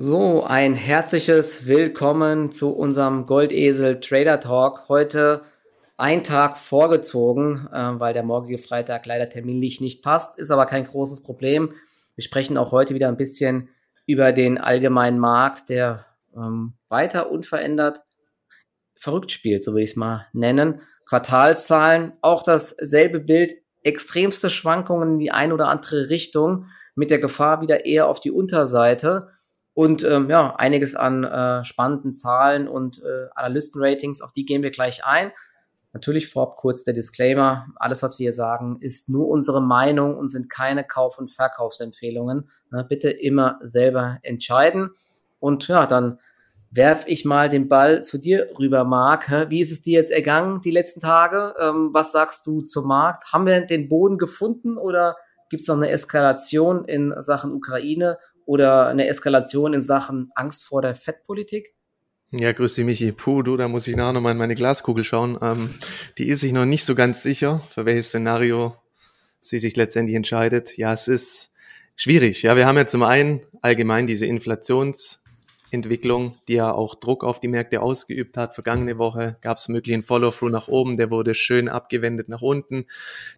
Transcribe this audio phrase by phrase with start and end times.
[0.00, 4.88] So, ein herzliches Willkommen zu unserem Goldesel Trader Talk.
[4.88, 5.42] Heute
[5.96, 10.86] ein Tag vorgezogen, äh, weil der morgige Freitag leider terminlich nicht passt, ist aber kein
[10.86, 11.74] großes Problem.
[12.14, 13.70] Wir sprechen auch heute wieder ein bisschen
[14.06, 18.04] über den allgemeinen Markt, der ähm, weiter unverändert
[18.94, 20.80] verrückt spielt, so will ich es mal nennen.
[21.06, 27.62] Quartalzahlen, auch dasselbe Bild, extremste Schwankungen in die eine oder andere Richtung, mit der Gefahr
[27.62, 29.30] wieder eher auf die Unterseite
[29.78, 34.72] und ähm, ja, einiges an äh, spannenden Zahlen und äh, Analystenratings, auf die gehen wir
[34.72, 35.30] gleich ein.
[35.92, 37.68] Natürlich vorab kurz der Disclaimer.
[37.76, 42.50] Alles, was wir hier sagen, ist nur unsere Meinung und sind keine Kauf- und Verkaufsempfehlungen.
[42.72, 44.90] Na, bitte immer selber entscheiden.
[45.38, 46.18] Und ja, dann
[46.72, 49.30] werf ich mal den Ball zu dir rüber, Marc.
[49.48, 51.54] Wie ist es dir jetzt ergangen die letzten Tage?
[51.56, 53.32] Ähm, was sagst du zum Markt?
[53.32, 55.16] Haben wir den Boden gefunden oder
[55.50, 58.18] gibt es noch eine Eskalation in Sachen Ukraine?
[58.48, 61.74] Oder eine Eskalation in Sachen Angst vor der Fettpolitik?
[62.30, 63.12] Ja, grüß dich, Michi.
[63.12, 65.38] Puh, du, da muss ich nachher nochmal in meine Glaskugel schauen.
[65.42, 65.74] Ähm,
[66.16, 68.74] die ist sich noch nicht so ganz sicher, für welches Szenario
[69.42, 70.78] sie sich letztendlich entscheidet.
[70.78, 71.50] Ja, es ist
[71.94, 72.42] schwierig.
[72.42, 77.48] Ja, wir haben ja zum einen allgemein diese Inflationsentwicklung, die ja auch Druck auf die
[77.48, 78.54] Märkte ausgeübt hat.
[78.54, 82.86] Vergangene Woche gab es möglichen Follow-through nach oben, der wurde schön abgewendet nach unten.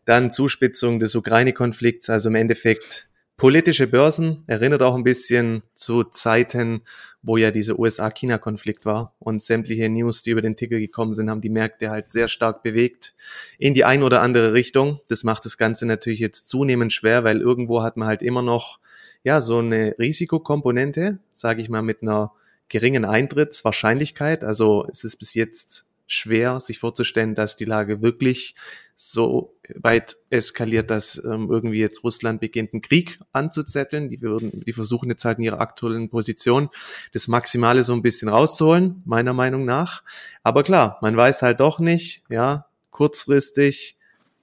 [0.05, 3.10] Dann Zuspitzung des Ukraine-Konflikts, also im Endeffekt
[3.41, 6.83] Politische Börsen erinnert auch ein bisschen zu Zeiten,
[7.23, 11.41] wo ja dieser USA-China-Konflikt war und sämtliche News, die über den Ticker gekommen sind, haben
[11.41, 13.15] die Märkte halt sehr stark bewegt
[13.57, 15.01] in die ein oder andere Richtung.
[15.09, 18.79] Das macht das Ganze natürlich jetzt zunehmend schwer, weil irgendwo hat man halt immer noch
[19.25, 22.33] ja so eine Risikokomponente, sage ich mal, mit einer
[22.69, 24.45] geringen Eintrittswahrscheinlichkeit.
[24.45, 28.55] Also es ist bis jetzt schwer, sich vorzustellen, dass die Lage wirklich
[28.97, 34.09] so weit eskaliert, dass ähm, irgendwie jetzt Russland beginnt, einen Krieg anzuzetteln.
[34.09, 36.69] Die, würden, die versuchen jetzt halt in ihrer aktuellen Position
[37.13, 40.03] das Maximale so ein bisschen rauszuholen, meiner Meinung nach.
[40.43, 43.97] Aber klar, man weiß halt doch nicht, ja, kurzfristig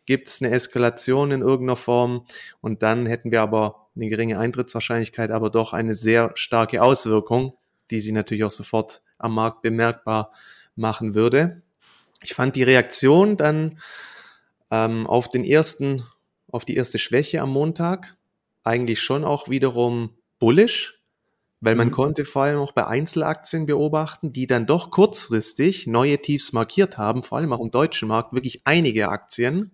[0.06, 2.26] gibt es eine Eskalation in irgendeiner Form
[2.62, 7.54] und dann hätten wir aber eine geringe Eintrittswahrscheinlichkeit, aber doch eine sehr starke Auswirkung,
[7.92, 10.32] die sie natürlich auch sofort am Markt bemerkbar
[10.76, 11.62] machen würde.
[12.22, 13.80] Ich fand die Reaktion dann
[14.72, 16.04] ähm, auf den ersten,
[16.52, 18.18] auf die erste Schwäche am Montag
[18.64, 21.02] eigentlich schon auch wiederum bullish,
[21.62, 21.92] weil man mhm.
[21.92, 27.24] konnte vor allem auch bei Einzelaktien beobachten, die dann doch kurzfristig neue Tiefs markiert haben,
[27.24, 29.72] vor allem auch im deutschen Markt wirklich einige Aktien.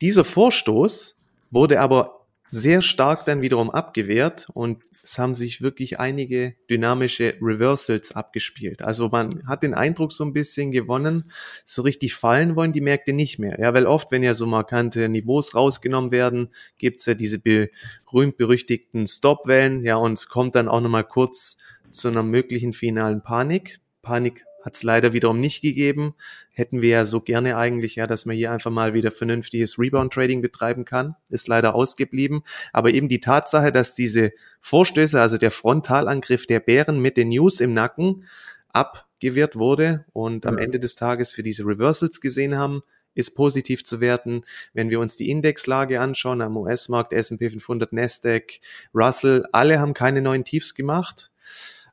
[0.00, 1.16] Dieser Vorstoß
[1.50, 8.12] wurde aber sehr stark dann wiederum abgewehrt und es haben sich wirklich einige dynamische Reversals
[8.12, 8.82] abgespielt.
[8.82, 11.30] Also man hat den Eindruck so ein bisschen gewonnen,
[11.64, 13.58] so richtig fallen wollen die Märkte nicht mehr.
[13.58, 19.84] Ja, weil oft, wenn ja so markante Niveaus rausgenommen werden, gibt's ja diese berühmt-berüchtigten Stopwellen,
[19.84, 21.56] ja, und es kommt dann auch nochmal kurz
[21.90, 23.80] zu einer möglichen finalen Panik.
[24.02, 26.14] Panik hat es leider wiederum nicht gegeben.
[26.50, 30.40] Hätten wir ja so gerne eigentlich, ja, dass man hier einfach mal wieder vernünftiges Rebound-Trading
[30.40, 31.16] betreiben kann.
[31.28, 32.42] Ist leider ausgeblieben.
[32.72, 37.60] Aber eben die Tatsache, dass diese Vorstöße, also der Frontalangriff der Bären mit den News
[37.60, 38.24] im Nacken
[38.68, 42.82] abgewehrt wurde und am Ende des Tages für diese Reversals gesehen haben,
[43.14, 44.44] ist positiv zu werten.
[44.72, 48.60] Wenn wir uns die Indexlage anschauen am US-Markt, S&P 500, Nasdaq,
[48.94, 51.30] Russell, alle haben keine neuen Tiefs gemacht.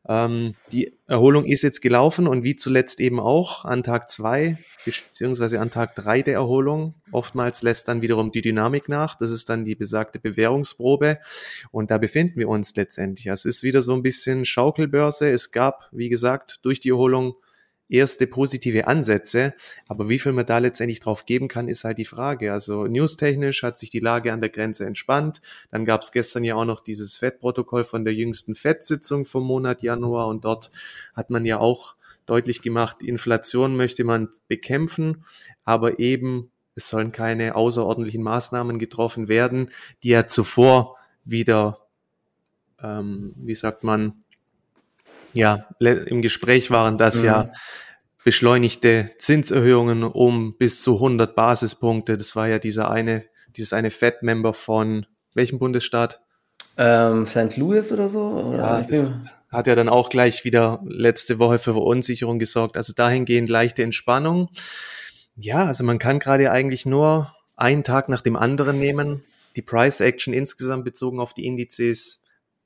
[0.08, 5.60] Ähm, die Erholung ist jetzt gelaufen und wie zuletzt eben auch an Tag zwei beziehungsweise
[5.60, 6.96] an Tag drei der Erholung.
[7.12, 9.16] Oftmals lässt dann wiederum die Dynamik nach.
[9.16, 11.20] Das ist dann die besagte Bewährungsprobe.
[11.72, 13.28] Und da befinden wir uns letztendlich.
[13.28, 15.30] Es ist wieder so ein bisschen Schaukelbörse.
[15.30, 17.36] Es gab, wie gesagt, durch die Erholung
[17.90, 19.54] erste positive Ansätze.
[19.88, 22.54] Aber wie viel man da letztendlich drauf geben kann, ist halt die Frage.
[22.54, 25.42] Also newstechnisch hat sich die Lage an der Grenze entspannt.
[25.72, 29.82] Dann gab es gestern ja auch noch dieses FED-Protokoll von der jüngsten FED-Sitzung vom Monat
[29.82, 30.72] Januar und dort
[31.14, 31.96] hat man ja auch
[32.26, 35.26] deutlich gemacht, Inflation möchte man bekämpfen,
[35.66, 39.72] aber eben es sollen keine außerordentlichen Maßnahmen getroffen werden,
[40.04, 40.96] die ja zuvor
[41.26, 41.80] wieder,
[42.82, 44.24] ähm, wie sagt man,
[45.34, 47.26] ja, im Gespräch waren, dass mhm.
[47.26, 47.52] ja
[48.24, 52.18] beschleunigte Zinserhöhungen um bis zu 100 Basispunkte.
[52.18, 53.26] Das war ja dieser eine,
[53.56, 56.22] dieses eine Fed-Member von welchem Bundesstaat?
[56.78, 57.58] Ähm, St.
[57.58, 58.24] Louis oder so?
[58.24, 59.12] Oder ja, das
[59.50, 62.78] hat ja dann auch gleich wieder letzte Woche für Verunsicherung gesorgt.
[62.78, 64.50] Also dahingehend leichte Entspannung.
[65.36, 69.24] Ja, also man kann gerade eigentlich nur einen Tag nach dem anderen nehmen.
[69.56, 72.22] Die Price Action insgesamt bezogen auf die Indizes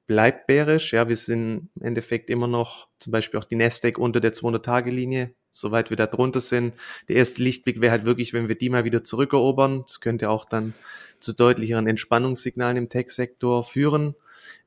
[0.06, 0.94] bleibt bärisch.
[0.94, 5.34] Ja, wir sind im Endeffekt immer noch zum Beispiel auch die Nasdaq unter der 200-Tage-Linie,
[5.54, 6.74] soweit wir da drunter sind.
[7.08, 9.84] Der erste Lichtblick wäre halt wirklich, wenn wir die mal wieder zurückerobern.
[9.88, 10.74] Das könnte auch dann
[11.20, 14.16] zu deutlicheren Entspannungssignalen im Tech-Sektor führen.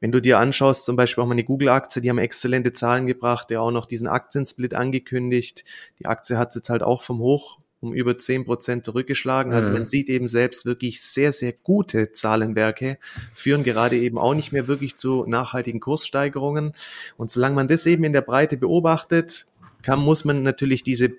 [0.00, 3.50] wenn du dir anschaust, zum Beispiel auch mal eine Google-Aktie, die haben exzellente Zahlen gebracht,
[3.50, 5.64] der auch noch diesen Aktiensplit angekündigt.
[5.98, 9.52] Die Aktie hat jetzt halt auch vom Hoch um über zehn Prozent zurückgeschlagen.
[9.52, 9.86] Also man mhm.
[9.86, 12.98] sieht eben selbst wirklich sehr, sehr gute Zahlenwerke,
[13.34, 16.72] führen gerade eben auch nicht mehr wirklich zu nachhaltigen Kurssteigerungen.
[17.16, 19.46] Und solange man das eben in der Breite beobachtet,
[19.82, 21.12] kann, muss man natürlich diese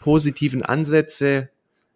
[0.00, 1.50] positiven Ansätze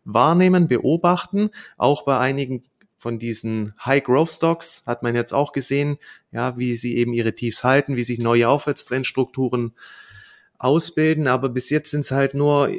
[0.04, 1.50] wahrnehmen, beobachten.
[1.76, 2.62] Auch bei einigen
[2.98, 5.98] von diesen High Growth Stocks hat man jetzt auch gesehen,
[6.30, 9.72] ja, wie sie eben ihre Tiefs halten, wie sich neue Aufwärtstrendstrukturen
[10.62, 12.70] ausbilden, aber bis jetzt sind es halt nur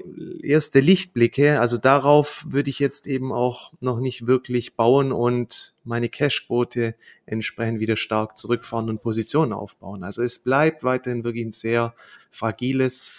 [0.41, 1.59] erste Lichtblicke.
[1.59, 6.95] Also darauf würde ich jetzt eben auch noch nicht wirklich bauen und meine Cashquote
[7.25, 10.05] entsprechend wieder stark zurückfahren und Positionen aufbauen.
[10.05, 11.93] Also es bleibt weiterhin wirklich ein sehr
[12.31, 13.15] fragiles,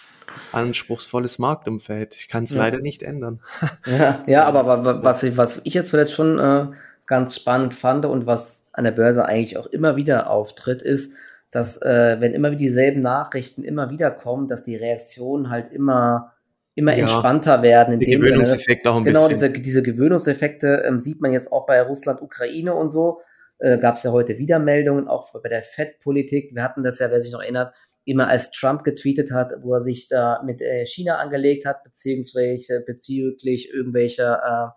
[0.51, 2.15] anspruchsvolles Marktumfeld.
[2.15, 2.57] Ich kann es ja.
[2.57, 3.41] leider nicht ändern.
[3.85, 6.69] Ja, ja aber was ich, was ich jetzt zuletzt schon äh,
[7.05, 11.13] ganz spannend fand und was an der Börse eigentlich auch immer wieder auftritt, ist,
[11.55, 16.33] dass äh, wenn immer wieder dieselben Nachrichten immer wieder kommen, dass die Reaktionen halt immer
[16.73, 17.93] immer ja, entspannter werden.
[17.93, 19.39] In dem Gewöhnungseffekt auch ein genau, bisschen.
[19.39, 23.21] Genau, diese, diese Gewöhnungseffekte ähm, sieht man jetzt auch bei Russland, Ukraine und so.
[23.59, 26.53] Äh, Gab es ja heute wieder Meldungen, auch bei der FED-Politik.
[26.53, 27.73] Wir hatten das ja, wer sich noch erinnert,
[28.03, 32.83] immer als Trump getweetet hat, wo er sich da mit äh, China angelegt hat, beziehungsweise
[32.85, 34.73] bezüglich irgendwelcher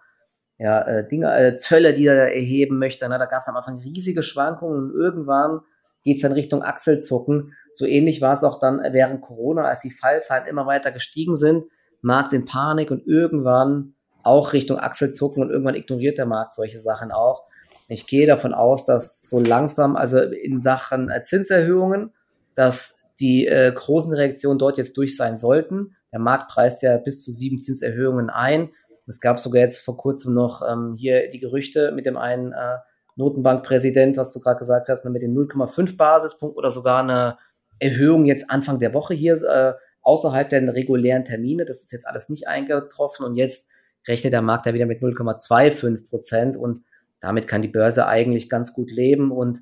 [0.59, 3.09] äh, ja, äh, Dinge, äh, Zölle, die er erheben möchte.
[3.09, 5.61] Na, da gab es am Anfang riesige Schwankungen und irgendwann
[6.09, 7.53] geht es dann Richtung Achselzucken.
[7.71, 11.65] So ähnlich war es auch dann während Corona, als die Fallzahlen immer weiter gestiegen sind,
[12.01, 17.13] Markt in Panik und irgendwann auch Richtung Achselzucken und irgendwann ignoriert der Markt solche Sachen
[17.13, 17.45] auch.
[17.89, 22.15] Ich gehe davon aus, dass so langsam, also in Sachen Zinserhöhungen,
[22.55, 25.95] dass die äh, großen Reaktionen dort jetzt durch sein sollten.
[26.11, 28.71] Der Markt preist ja bis zu sieben Zinserhöhungen ein.
[29.07, 32.79] Es gab sogar jetzt vor kurzem noch ähm, hier die Gerüchte mit dem einen äh,
[33.19, 37.37] Notenbankpräsident, was du gerade gesagt hast, ne, mit den 0,5 Basispunkt oder sogar eine
[37.79, 41.65] Erhöhung jetzt Anfang der Woche hier äh, außerhalb der regulären Termine.
[41.65, 43.71] Das ist jetzt alles nicht eingetroffen und jetzt
[44.07, 46.85] rechnet der Markt ja wieder mit 0,25 Prozent und
[47.21, 49.61] damit kann die Börse eigentlich ganz gut leben und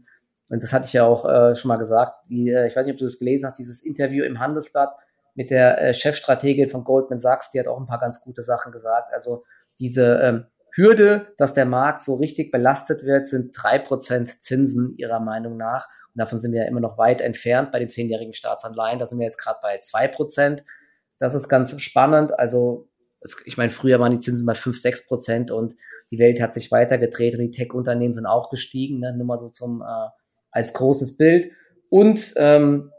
[0.49, 2.15] und das hatte ich ja auch äh, schon mal gesagt.
[2.29, 4.95] Die, äh, ich weiß nicht, ob du das gelesen hast, dieses Interview im Handelsblatt
[5.35, 8.71] mit der äh, Chefstrategin von Goldman Sachs, die hat auch ein paar ganz gute Sachen
[8.71, 9.13] gesagt.
[9.13, 9.45] Also
[9.79, 10.47] diese ähm,
[10.77, 15.89] Hürde, dass der Markt so richtig belastet wird, sind drei Prozent Zinsen ihrer Meinung nach.
[16.15, 18.99] Und davon sind wir ja immer noch weit entfernt bei den zehnjährigen Staatsanleihen.
[18.99, 20.65] Da sind wir jetzt gerade bei zwei Prozent.
[21.19, 22.39] Das ist ganz spannend.
[22.39, 22.89] Also,
[23.45, 25.75] ich meine, früher waren die Zinsen bei fünf, sechs Prozent und
[26.11, 29.01] die Welt hat sich weitergedreht und die Tech-Unternehmen sind auch gestiegen.
[29.01, 29.17] Ne?
[29.17, 30.09] Nur mal so zum äh,
[30.51, 31.51] als großes Bild.
[31.89, 32.93] Und ähm,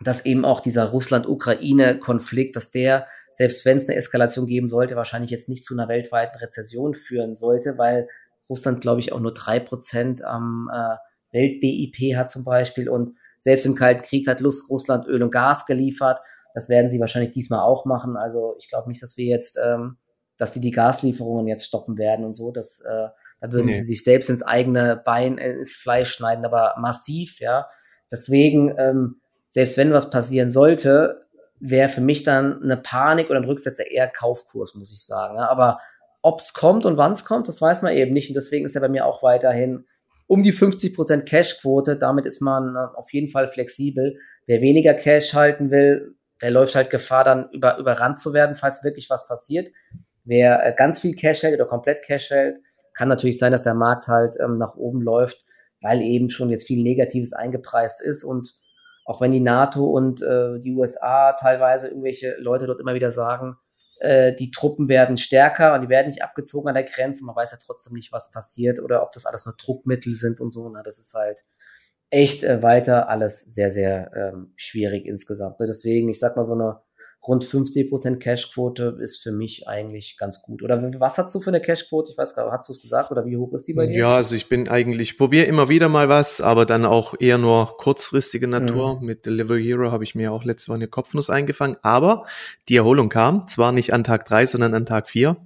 [0.00, 3.06] dass eben auch dieser Russland-Ukraine-Konflikt, dass der
[3.38, 7.36] selbst wenn es eine Eskalation geben sollte, wahrscheinlich jetzt nicht zu einer weltweiten Rezession führen
[7.36, 8.08] sollte, weil
[8.50, 10.96] Russland, glaube ich, auch nur drei Prozent am äh,
[11.30, 16.18] Welt-BIP hat zum Beispiel und selbst im Kalten Krieg hat Russland Öl und Gas geliefert.
[16.52, 18.16] Das werden sie wahrscheinlich diesmal auch machen.
[18.16, 19.98] Also ich glaube nicht, dass wir jetzt, ähm,
[20.36, 22.50] dass die die Gaslieferungen jetzt stoppen werden und so.
[22.50, 23.06] Das, äh,
[23.40, 23.74] da würden nee.
[23.74, 27.68] sie sich selbst ins eigene Bein, äh, ins Fleisch schneiden, aber massiv, ja.
[28.10, 29.20] Deswegen, ähm,
[29.50, 31.27] selbst wenn was passieren sollte,
[31.60, 35.38] wäre für mich dann eine Panik oder ein Rücksetzer eher Kaufkurs, muss ich sagen.
[35.38, 35.80] Aber
[36.22, 38.28] ob es kommt und wann es kommt, das weiß man eben nicht.
[38.28, 39.86] Und deswegen ist er bei mir auch weiterhin
[40.26, 41.96] um die 50% Cash-Quote.
[41.96, 44.18] Damit ist man äh, auf jeden Fall flexibel.
[44.46, 48.84] Wer weniger Cash halten will, der läuft halt Gefahr, dann über, überrannt zu werden, falls
[48.84, 49.68] wirklich was passiert.
[50.24, 52.58] Wer äh, ganz viel Cash hält oder komplett Cash hält,
[52.94, 55.44] kann natürlich sein, dass der Markt halt ähm, nach oben läuft,
[55.80, 58.52] weil eben schon jetzt viel Negatives eingepreist ist und
[59.08, 63.56] auch wenn die NATO und äh, die USA teilweise irgendwelche Leute dort immer wieder sagen,
[64.00, 67.24] äh, die Truppen werden stärker und die werden nicht abgezogen an der Grenze.
[67.24, 70.50] Man weiß ja trotzdem nicht, was passiert oder ob das alles nur Druckmittel sind und
[70.50, 70.68] so.
[70.68, 71.46] Na, das ist halt
[72.10, 75.58] echt äh, weiter alles sehr, sehr ähm, schwierig insgesamt.
[75.58, 75.66] Ne?
[75.66, 76.82] Deswegen, ich sag mal, so eine
[77.26, 80.62] rund 50% Cashquote ist für mich eigentlich ganz gut.
[80.62, 82.12] Oder was hast du für eine Cashquote?
[82.12, 83.98] Ich weiß gar nicht, hast du es gesagt oder wie hoch ist die bei dir?
[83.98, 87.76] Ja, also ich bin eigentlich, probiere immer wieder mal was, aber dann auch eher nur
[87.76, 89.00] kurzfristige Natur.
[89.00, 89.06] Mhm.
[89.06, 92.24] Mit Delivery Hero habe ich mir auch letzte Woche eine Kopfnuss eingefangen, aber
[92.68, 95.36] die Erholung kam, zwar nicht an Tag drei, sondern an Tag vier.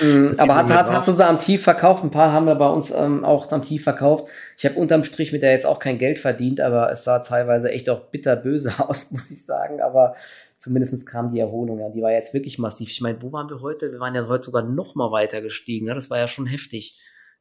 [0.00, 2.04] Mhm, aber hat, hat, hast du sie am Tief verkauft?
[2.04, 4.28] Ein paar haben wir bei uns ähm, auch am Tief verkauft.
[4.56, 7.70] Ich habe unterm Strich mit der jetzt auch kein Geld verdient, aber es sah teilweise
[7.70, 9.80] echt auch bitterböse aus, muss ich sagen.
[9.80, 10.14] Aber
[10.62, 11.90] zumindest kam die Erholung, ja.
[11.90, 12.90] Die war jetzt wirklich massiv.
[12.90, 13.90] Ich meine, wo waren wir heute?
[13.90, 15.86] Wir waren ja heute sogar noch mal weiter gestiegen.
[15.86, 15.94] Ne?
[15.94, 17.00] Das war ja schon heftig.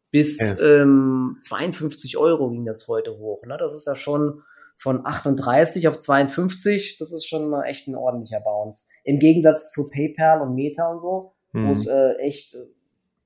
[0.09, 0.81] Bis ja.
[0.81, 3.45] ähm, 52 Euro ging das heute hoch.
[3.45, 3.57] Ne?
[3.59, 4.41] Das ist ja schon
[4.75, 6.97] von 38 auf 52.
[6.97, 8.87] Das ist schon mal echt ein ordentlicher Bounce.
[9.03, 11.67] Im Gegensatz zu PayPal und Meta und so, mhm.
[11.67, 12.57] wo es äh, echt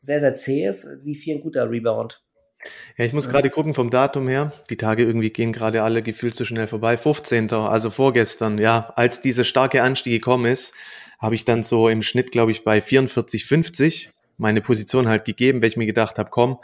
[0.02, 2.22] sehr, sehr zäh ist, wie viel ein guter Rebound.
[2.98, 4.53] Ja, ich muss gerade gucken vom Datum her.
[4.69, 6.98] Die Tage irgendwie gehen gerade alle gefühlt so schnell vorbei.
[6.98, 7.51] 15.
[7.51, 10.74] also vorgestern, ja, als dieser starke Anstieg gekommen ist,
[11.19, 15.62] habe ich dann so im Schnitt, glaube ich, bei 44, 50 meine Position halt gegeben,
[15.62, 16.60] weil ich mir gedacht habe, komm,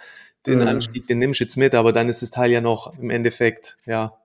[0.45, 0.61] den.
[0.61, 3.77] Anstieg, den nimmst du jetzt mit, aber dann ist das Teil ja noch im Endeffekt,
[3.85, 4.17] ja,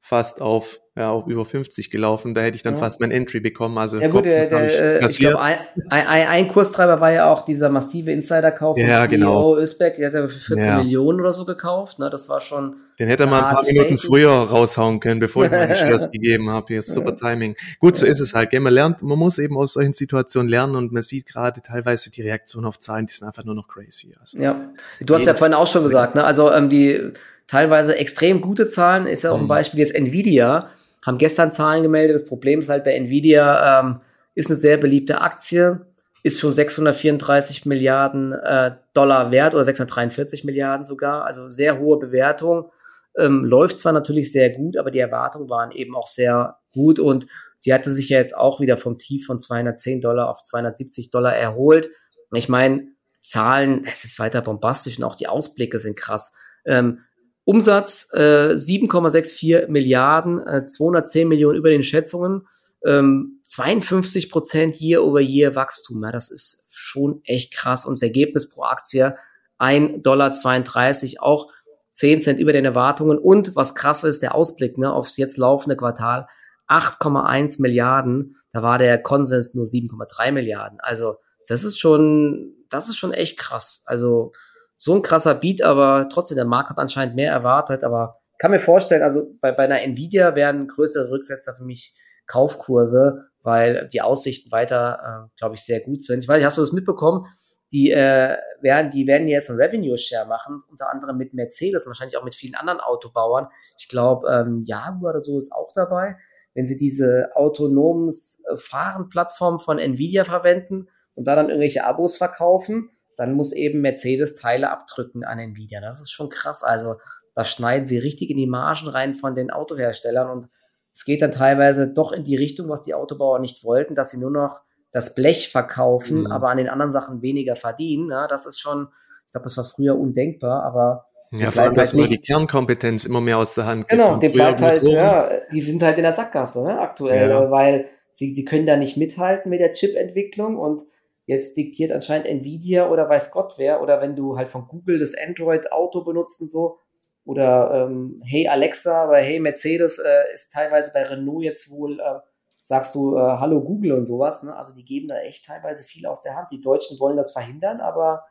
[0.00, 2.34] fast auf, ja, auf über 50 gelaufen.
[2.34, 2.80] Da hätte ich dann ja.
[2.80, 3.78] fast mein Entry bekommen.
[3.78, 5.56] Also ja gut, der, der, ich, ich glaube, ein,
[5.90, 9.54] ein, ein, Kurstreiber war ja auch dieser massive Insider-Kauf ja, von genau.
[9.54, 9.96] CEO Özbeck.
[9.96, 10.78] Der hat er für 14 ja.
[10.78, 12.00] Millionen oder so gekauft.
[12.00, 12.10] Ne?
[12.10, 15.52] Das war schon Den hätte er mal ein paar Minuten früher raushauen können, bevor ich
[15.52, 16.66] meinen Stress gegeben habe.
[16.66, 17.54] Hier ist super Timing.
[17.78, 18.50] Gut, so ist es halt.
[18.50, 18.58] Gell?
[18.58, 22.22] Man lernt, man muss eben aus solchen Situationen lernen und man sieht gerade teilweise die
[22.22, 24.16] Reaktion auf Zahlen, die sind einfach nur noch crazy.
[24.20, 24.68] Also, ja,
[25.00, 26.24] du hast ja vorhin auch schon gesagt, ne?
[26.24, 27.12] also ähm, die
[27.46, 29.06] teilweise extrem gute Zahlen.
[29.06, 29.48] Ist ja auch ein mhm.
[29.48, 30.70] Beispiel jetzt Nvidia.
[31.08, 32.14] Haben gestern Zahlen gemeldet.
[32.14, 34.00] Das Problem ist halt bei Nvidia, ähm,
[34.34, 35.86] ist eine sehr beliebte Aktie,
[36.22, 41.24] ist schon 634 Milliarden äh, Dollar wert oder 643 Milliarden sogar.
[41.24, 42.70] Also sehr hohe Bewertung.
[43.16, 47.26] Ähm, läuft zwar natürlich sehr gut, aber die Erwartungen waren eben auch sehr gut und
[47.56, 51.34] sie hatte sich ja jetzt auch wieder vom Tief von 210 Dollar auf 270 Dollar
[51.34, 51.88] erholt.
[52.34, 52.86] Ich meine,
[53.22, 56.34] Zahlen, es ist weiter bombastisch und auch die Ausblicke sind krass.
[56.66, 57.00] Ähm,
[57.48, 62.46] Umsatz äh, 7,64 Milliarden, äh, 210 Millionen über den Schätzungen,
[62.84, 66.04] ähm, 52 Prozent Year over Year Wachstum.
[66.04, 67.86] Ja, das ist schon echt krass.
[67.86, 69.16] Und das Ergebnis pro Aktie
[69.58, 71.50] 1,32 Dollar, auch
[71.92, 73.16] 10 Cent über den Erwartungen.
[73.16, 76.28] Und was krass ist, der Ausblick ne, aufs jetzt laufende Quartal,
[76.68, 78.36] 8,1 Milliarden.
[78.52, 80.80] Da war der Konsens nur 7,3 Milliarden.
[80.80, 83.84] Also das ist schon, das ist schon echt krass.
[83.86, 84.32] Also
[84.78, 87.82] so ein krasser Beat, aber trotzdem, der Markt hat anscheinend mehr erwartet.
[87.82, 91.94] Aber kann mir vorstellen, also bei, bei einer Nvidia werden größere Rücksetzer für mich
[92.28, 96.20] Kaufkurse, weil die Aussichten weiter, äh, glaube ich, sehr gut sind.
[96.20, 97.26] Ich weiß nicht, hast du das mitbekommen?
[97.72, 102.16] Die, äh, werden, die werden jetzt ein Revenue Share machen, unter anderem mit Mercedes, wahrscheinlich
[102.16, 103.48] auch mit vielen anderen Autobauern.
[103.78, 106.16] Ich glaube, ähm, Jaguar oder so ist auch dabei.
[106.54, 112.90] Wenn sie diese autonomes äh, Fahren-Plattform von Nvidia verwenden und da dann irgendwelche Abos verkaufen,
[113.18, 115.80] dann muss eben Mercedes Teile abdrücken an Nvidia.
[115.80, 116.62] Das ist schon krass.
[116.62, 116.96] Also
[117.34, 120.48] da schneiden sie richtig in die Margen rein von den Autoherstellern und
[120.94, 124.18] es geht dann teilweise doch in die Richtung, was die Autobauer nicht wollten, dass sie
[124.18, 126.26] nur noch das Blech verkaufen, mhm.
[126.32, 128.10] aber an den anderen Sachen weniger verdienen.
[128.10, 128.88] Ja, das ist schon,
[129.26, 133.20] ich glaube, das war früher undenkbar, aber ja, vor allem, dass halt die Kernkompetenz immer
[133.20, 133.98] mehr aus der Hand geht.
[133.98, 137.50] Genau, die bleibt halt, ja, die sind halt in der Sackgasse, ne, aktuell, ja.
[137.50, 140.82] weil sie, sie können da nicht mithalten mit der Chip-Entwicklung und
[141.28, 145.14] Jetzt diktiert anscheinend Nvidia oder weiß Gott wer, oder wenn du halt von Google das
[145.14, 146.78] Android-Auto benutzt und so,
[147.26, 152.20] oder ähm, Hey Alexa oder Hey Mercedes äh, ist teilweise bei Renault jetzt wohl, äh,
[152.62, 154.42] sagst du äh, Hallo Google und sowas.
[154.42, 154.56] Ne?
[154.56, 156.48] Also die geben da echt teilweise viel aus der Hand.
[156.50, 158.24] Die Deutschen wollen das verhindern, aber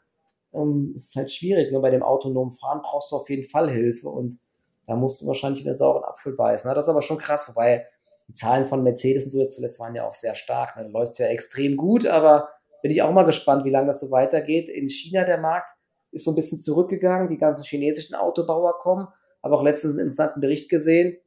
[0.51, 1.71] ähm, es ist halt schwierig.
[1.71, 4.39] Nur bei dem autonomen Fahren brauchst du auf jeden Fall Hilfe und
[4.87, 6.67] da musst du wahrscheinlich in der sauren Apfel beißen.
[6.67, 6.73] Ne?
[6.73, 7.85] Das ist aber schon krass, wobei
[8.27, 10.75] die Zahlen von Mercedes und so jetzt zuletzt waren ja auch sehr stark.
[10.75, 10.85] Ne?
[10.85, 12.49] Da läuft es ja extrem gut, aber
[12.88, 14.70] bin ich auch mal gespannt, wie lange das so weitergeht.
[14.70, 15.72] In China der Markt
[16.12, 19.10] ist so ein bisschen zurückgegangen, die ganzen chinesischen Autobauer kommen.
[19.41, 21.17] Aber auch letztens einen interessanten Bericht gesehen.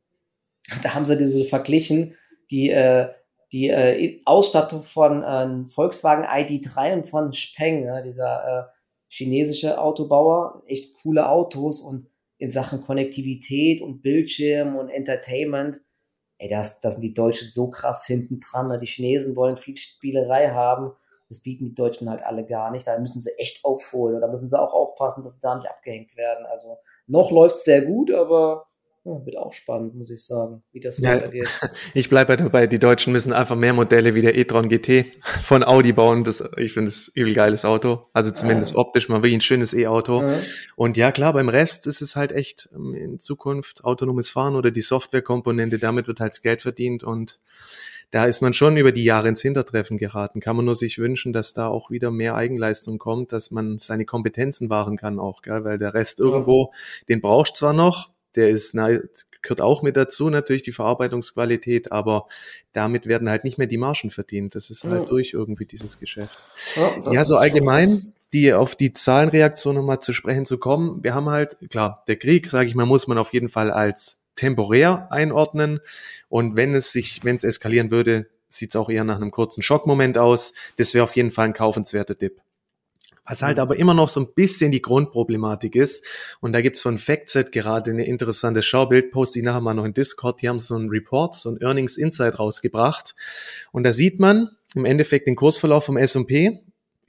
[0.83, 2.17] Da haben sie diese verglichen,
[2.51, 3.11] die, äh,
[3.53, 8.73] die äh, Ausstattung von äh, Volkswagen ID3 und von Speng, ja, dieser äh,
[9.09, 10.63] chinesische Autobauer.
[10.67, 12.07] Echt coole Autos und
[12.39, 15.79] in Sachen Konnektivität und Bildschirm und Entertainment.
[16.39, 18.69] Ey, das, das sind die Deutschen so krass hinten dran.
[18.69, 18.79] Ne?
[18.81, 20.93] Die Chinesen wollen viel Spielerei haben
[21.31, 22.87] das bieten die Deutschen halt alle gar nicht.
[22.87, 26.17] Da müssen sie echt aufholen oder müssen sie auch aufpassen, dass sie da nicht abgehängt
[26.17, 26.45] werden.
[26.45, 28.67] Also noch läuft es sehr gut, aber
[29.05, 31.49] ja, wird auch spannend, muss ich sagen, wie das ja, weitergeht.
[31.95, 35.07] Ich bleibe dabei, die Deutschen müssen einfach mehr Modelle wie der e-tron GT
[35.41, 36.25] von Audi bauen.
[36.25, 38.09] Das, ich finde es übel geiles Auto.
[38.13, 38.79] Also zumindest ja.
[38.79, 40.21] optisch mal wie ein schönes E-Auto.
[40.23, 40.41] Ja.
[40.77, 44.71] Und ja, klar, beim Rest ist es halt echt ähm, in Zukunft autonomes Fahren oder
[44.73, 47.39] die Softwarekomponente, damit wird halt das Geld verdient und
[48.11, 50.41] da ist man schon über die Jahre ins Hintertreffen geraten.
[50.41, 54.05] Kann man nur sich wünschen, dass da auch wieder mehr Eigenleistung kommt, dass man seine
[54.05, 55.65] Kompetenzen wahren kann auch, gell?
[55.65, 56.73] weil der Rest irgendwo,
[57.09, 58.75] den brauchst zwar noch, der ist
[59.43, 62.27] gehört auch mit dazu, natürlich die Verarbeitungsqualität, aber
[62.73, 64.55] damit werden halt nicht mehr die Margen verdient.
[64.55, 65.09] Das ist halt ja.
[65.09, 66.39] durch irgendwie dieses Geschäft.
[66.77, 71.03] Ja, ja so allgemein, die auf die Zahlenreaktion nochmal zu sprechen zu kommen.
[71.03, 74.20] Wir haben halt, klar, der Krieg, sage ich mal, muss man auf jeden Fall als
[74.37, 75.81] temporär einordnen.
[76.29, 79.63] Und wenn es sich, wenn es eskalieren würde, sieht es auch eher nach einem kurzen
[79.63, 80.53] Schockmoment aus.
[80.77, 82.41] Das wäre auf jeden Fall ein kaufenswerter Dip.
[83.25, 83.63] Was halt mhm.
[83.63, 86.05] aber immer noch so ein bisschen die Grundproblematik ist,
[86.41, 89.95] und da gibt's von FactSet gerade eine interessante Schaubild, poste ich nachher mal noch in
[89.95, 93.15] Discord, die haben so einen Report, so ein Earnings Insight rausgebracht.
[93.71, 96.61] Und da sieht man im Endeffekt den Kursverlauf vom S&P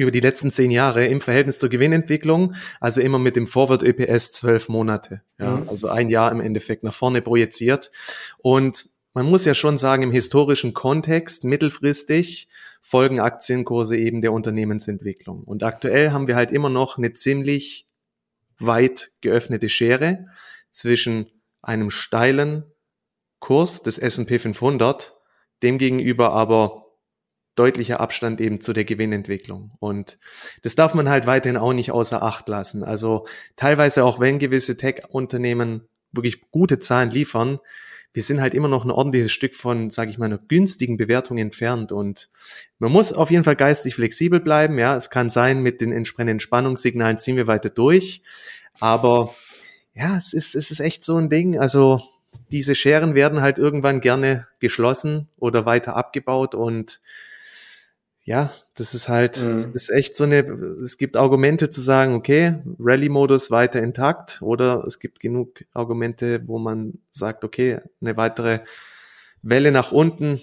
[0.01, 4.31] über die letzten zehn Jahre im Verhältnis zur Gewinnentwicklung, also immer mit dem Forward ÖPS
[4.31, 5.70] zwölf Monate, ja, mhm.
[5.70, 7.91] also ein Jahr im Endeffekt nach vorne projiziert.
[8.39, 12.48] Und man muss ja schon sagen, im historischen Kontext, mittelfristig,
[12.81, 15.43] folgen Aktienkurse eben der Unternehmensentwicklung.
[15.43, 17.86] Und aktuell haben wir halt immer noch eine ziemlich
[18.58, 20.27] weit geöffnete Schere
[20.72, 21.27] zwischen
[21.62, 22.63] einem steilen
[23.39, 25.15] Kurs des S&P 500,
[25.62, 26.86] demgegenüber aber
[27.55, 29.72] deutlicher Abstand eben zu der Gewinnentwicklung.
[29.79, 30.17] Und
[30.62, 32.84] das darf man halt weiterhin auch nicht außer Acht lassen.
[32.84, 37.60] Also teilweise auch wenn gewisse Tech-Unternehmen wirklich gute Zahlen liefern,
[38.13, 41.38] wir sind halt immer noch ein ordentliches Stück von, sage ich mal, einer günstigen Bewertung
[41.38, 41.91] entfernt.
[41.93, 42.29] Und
[42.77, 44.77] man muss auf jeden Fall geistig flexibel bleiben.
[44.77, 48.22] Ja, es kann sein, mit den entsprechenden Spannungssignalen ziehen wir weiter durch.
[48.79, 49.34] Aber
[49.93, 51.58] ja, es ist, es ist echt so ein Ding.
[51.58, 52.01] Also
[52.51, 57.01] diese Scheren werden halt irgendwann gerne geschlossen oder weiter abgebaut und
[58.23, 59.53] ja, das ist halt, mhm.
[59.53, 60.39] das ist echt so eine,
[60.83, 66.59] es gibt Argumente zu sagen, okay, Rallye-Modus weiter intakt oder es gibt genug Argumente, wo
[66.59, 68.59] man sagt, okay, eine weitere
[69.41, 70.41] Welle nach unten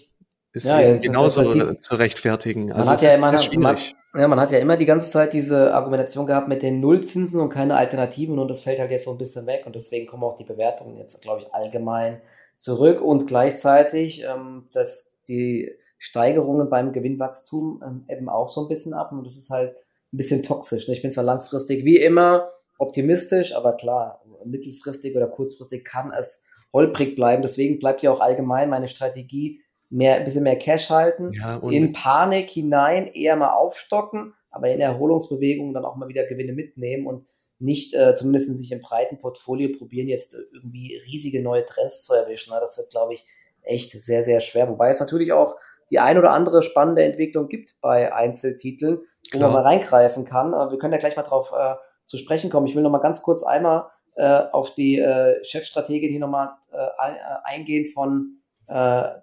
[0.53, 2.67] ist ja, ja genauso die, zu rechtfertigen.
[2.67, 3.77] Man also hat ja immer, man,
[4.15, 7.51] ja, man hat ja immer die ganze Zeit diese Argumentation gehabt mit den Nullzinsen und
[7.51, 10.37] keine Alternativen und das fällt halt jetzt so ein bisschen weg und deswegen kommen auch
[10.37, 12.21] die Bewertungen jetzt, glaube ich, allgemein
[12.57, 18.95] zurück und gleichzeitig, ähm, dass die Steigerungen beim Gewinnwachstum ähm, eben auch so ein bisschen
[18.95, 19.77] ab und das ist halt
[20.13, 20.89] ein bisschen toxisch.
[20.89, 20.95] Ne?
[20.95, 27.15] Ich bin zwar langfristig wie immer optimistisch, aber klar, mittelfristig oder kurzfristig kann es holprig
[27.15, 27.43] bleiben.
[27.43, 31.93] Deswegen bleibt ja auch allgemein meine Strategie, mehr, ein bisschen mehr Cash halten, ja, in
[31.93, 37.27] Panik hinein eher mal aufstocken, aber in Erholungsbewegungen dann auch mal wieder Gewinne mitnehmen und
[37.59, 42.53] nicht, äh, zumindest sich im breiten Portfolio probieren, jetzt irgendwie riesige neue Trends zu erwischen.
[42.53, 42.61] Ne?
[42.61, 43.25] Das wird, glaube ich,
[43.63, 44.69] echt sehr, sehr schwer.
[44.69, 45.57] Wobei es natürlich auch
[45.91, 48.99] die ein oder andere spannende Entwicklung gibt bei Einzeltiteln,
[49.33, 49.51] wo Klar.
[49.51, 50.55] man mal reingreifen kann.
[50.55, 51.75] Aber wir können ja gleich mal drauf äh,
[52.07, 52.67] zu sprechen kommen.
[52.67, 56.77] Ich will noch mal ganz kurz einmal äh, auf die äh, Chefstrategin hier nochmal äh,
[56.77, 58.73] äh, eingehen von äh,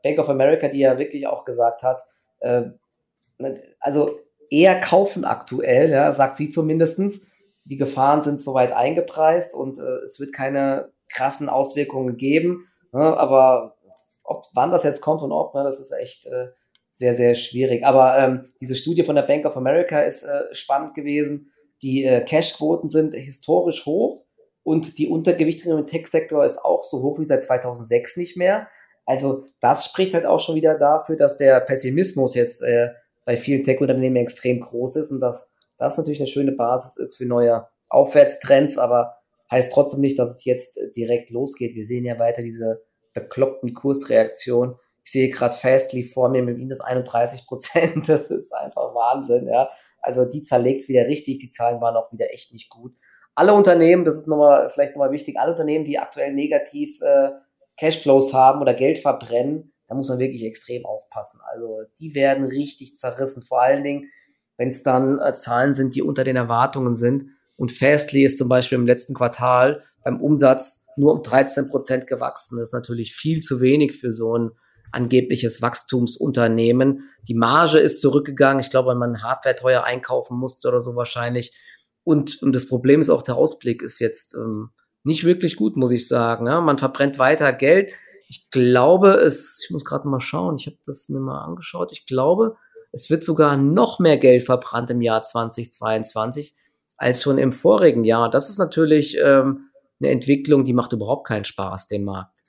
[0.04, 2.02] Bank of America, die ja wirklich auch gesagt hat,
[2.40, 2.64] äh,
[3.80, 7.32] also eher kaufen aktuell, ja, sagt sie zumindestens.
[7.66, 12.68] Die Gefahren sind soweit eingepreist und es wird keine krassen Auswirkungen geben.
[12.96, 13.75] Ne, aber
[14.26, 16.48] ob, wann das jetzt kommt und ob, ne, das ist echt äh,
[16.92, 17.86] sehr, sehr schwierig.
[17.86, 21.52] Aber ähm, diese Studie von der Bank of America ist äh, spannend gewesen.
[21.82, 24.24] Die äh, Cashquoten sind historisch hoch
[24.64, 28.68] und die Untergewichtung im Tech-Sektor ist auch so hoch wie seit 2006 nicht mehr.
[29.06, 32.90] Also das spricht halt auch schon wieder dafür, dass der Pessimismus jetzt äh,
[33.26, 37.26] bei vielen Tech-Unternehmen extrem groß ist und dass das natürlich eine schöne Basis ist für
[37.26, 39.18] neue Aufwärtstrends, aber
[39.52, 41.76] heißt trotzdem nicht, dass es jetzt direkt losgeht.
[41.76, 42.82] Wir sehen ja weiter diese
[43.16, 44.76] bekloppten Kursreaktionen.
[45.04, 48.08] Ich sehe gerade Fastly vor mir mit minus 31 Prozent.
[48.08, 49.70] Das ist einfach Wahnsinn, ja.
[50.02, 51.40] Also die zerlegt's wieder richtig.
[51.40, 52.94] Die Zahlen waren auch wieder echt nicht gut.
[53.34, 57.32] Alle Unternehmen, das ist nochmal, vielleicht nochmal wichtig, alle Unternehmen, die aktuell negativ äh,
[57.78, 61.42] Cashflows haben oder Geld verbrennen, da muss man wirklich extrem aufpassen.
[61.52, 64.10] Also die werden richtig zerrissen, vor allen Dingen,
[64.58, 67.32] wenn es dann äh, Zahlen sind, die unter den Erwartungen sind.
[67.58, 72.58] Und Fastly ist zum Beispiel im letzten Quartal beim Umsatz nur um 13 Prozent gewachsen.
[72.58, 74.52] Das ist natürlich viel zu wenig für so ein
[74.92, 77.10] angebliches Wachstumsunternehmen.
[77.28, 78.60] Die Marge ist zurückgegangen.
[78.60, 81.54] Ich glaube, weil man Hardware teuer einkaufen musste oder so wahrscheinlich.
[82.04, 84.70] Und, und das Problem ist auch, der Ausblick ist jetzt ähm,
[85.04, 86.46] nicht wirklich gut, muss ich sagen.
[86.46, 87.92] Ja, man verbrennt weiter Geld.
[88.30, 91.92] Ich glaube, es, ich muss gerade mal schauen, ich habe das mir mal angeschaut.
[91.92, 92.58] Ich glaube,
[92.92, 96.54] es wird sogar noch mehr Geld verbrannt im Jahr 2022
[96.96, 98.30] als schon im vorigen Jahr.
[98.30, 99.70] Das ist natürlich ähm,
[100.06, 102.40] eine Entwicklung, die macht überhaupt keinen Spaß, dem Markt.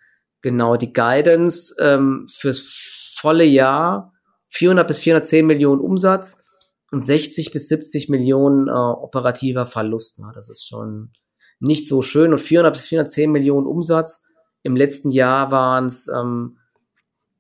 [0.42, 4.12] Genau, die Guidance ähm, fürs volle Jahr
[4.48, 6.44] 400 bis 410 Millionen Umsatz
[6.92, 10.18] und 60 bis 70 Millionen äh, operativer Verlust.
[10.20, 11.12] Na, das ist schon
[11.58, 12.32] nicht so schön.
[12.32, 14.26] Und 400 bis 410 Millionen Umsatz.
[14.62, 16.58] Im letzten Jahr waren es ähm,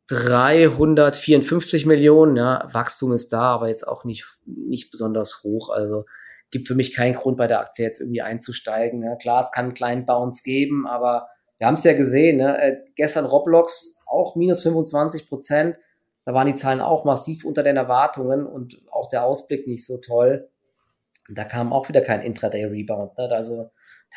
[0.08, 2.36] 354 Millionen.
[2.36, 5.70] Ja, Wachstum ist da, aber jetzt auch nicht, nicht besonders hoch.
[5.70, 6.06] Also
[6.56, 9.02] gibt für mich keinen Grund, bei der Aktie jetzt irgendwie einzusteigen.
[9.02, 12.38] Ja, klar, es kann einen kleinen Bounce geben, aber wir haben es ja gesehen.
[12.38, 12.58] Ne?
[12.58, 15.76] Äh, gestern Roblox auch minus 25 Prozent.
[16.24, 19.98] Da waren die Zahlen auch massiv unter den Erwartungen und auch der Ausblick nicht so
[19.98, 20.48] toll.
[21.28, 23.18] Da kam auch wieder kein Intraday-Rebound.
[23.18, 23.28] Ne?
[23.30, 23.56] Also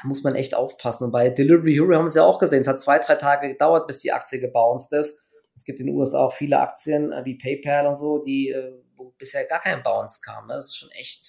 [0.02, 1.06] da muss man echt aufpassen.
[1.06, 2.62] Und bei Delivery Hero haben wir es ja auch gesehen.
[2.62, 5.26] Es hat zwei, drei Tage gedauert, bis die Aktie gebounced ist.
[5.56, 8.82] Es gibt in den USA auch viele Aktien äh, wie PayPal und so, die, äh,
[8.96, 10.48] wo bisher gar kein Bounce kam.
[10.48, 10.54] Ne?
[10.54, 11.22] Das ist schon echt,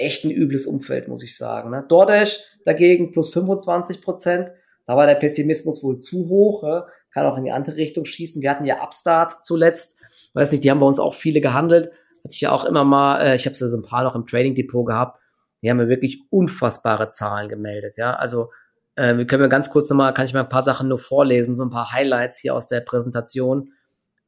[0.00, 1.70] echt ein übles Umfeld, muss ich sagen.
[1.70, 1.84] Ne?
[1.88, 4.50] DoorDash dagegen plus 25 Prozent.
[4.86, 6.62] Da war der Pessimismus wohl zu hoch.
[6.62, 6.86] Ne?
[7.12, 8.42] Kann auch in die andere Richtung schießen.
[8.42, 10.00] Wir hatten ja Upstart zuletzt.
[10.34, 11.92] Weiß nicht, die haben bei uns auch viele gehandelt.
[12.24, 14.54] hatte ich ja auch immer mal, äh, ich habe so ein paar noch im Trading
[14.54, 15.18] Depot gehabt,
[15.62, 18.50] die haben mir wirklich unfassbare Zahlen gemeldet, ja, also
[18.96, 21.54] äh, wir können wir ganz kurz nochmal, kann ich mal ein paar Sachen nur vorlesen,
[21.54, 23.72] so ein paar Highlights hier aus der Präsentation.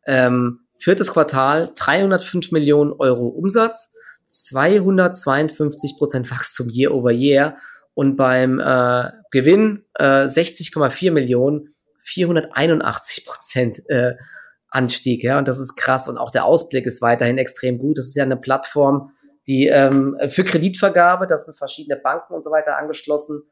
[0.06, 3.92] Ähm, viertes Quartal, 305 Millionen Euro Umsatz,
[4.32, 7.58] 252 Prozent Wachstum year over year
[7.94, 14.14] und beim äh, Gewinn äh, 60,4 Millionen, 481 Prozent äh,
[14.68, 17.98] Anstieg, ja, und das ist krass und auch der Ausblick ist weiterhin extrem gut.
[17.98, 19.12] Das ist ja eine Plattform,
[19.46, 23.42] die ähm, für Kreditvergabe, das sind verschiedene Banken und so weiter angeschlossen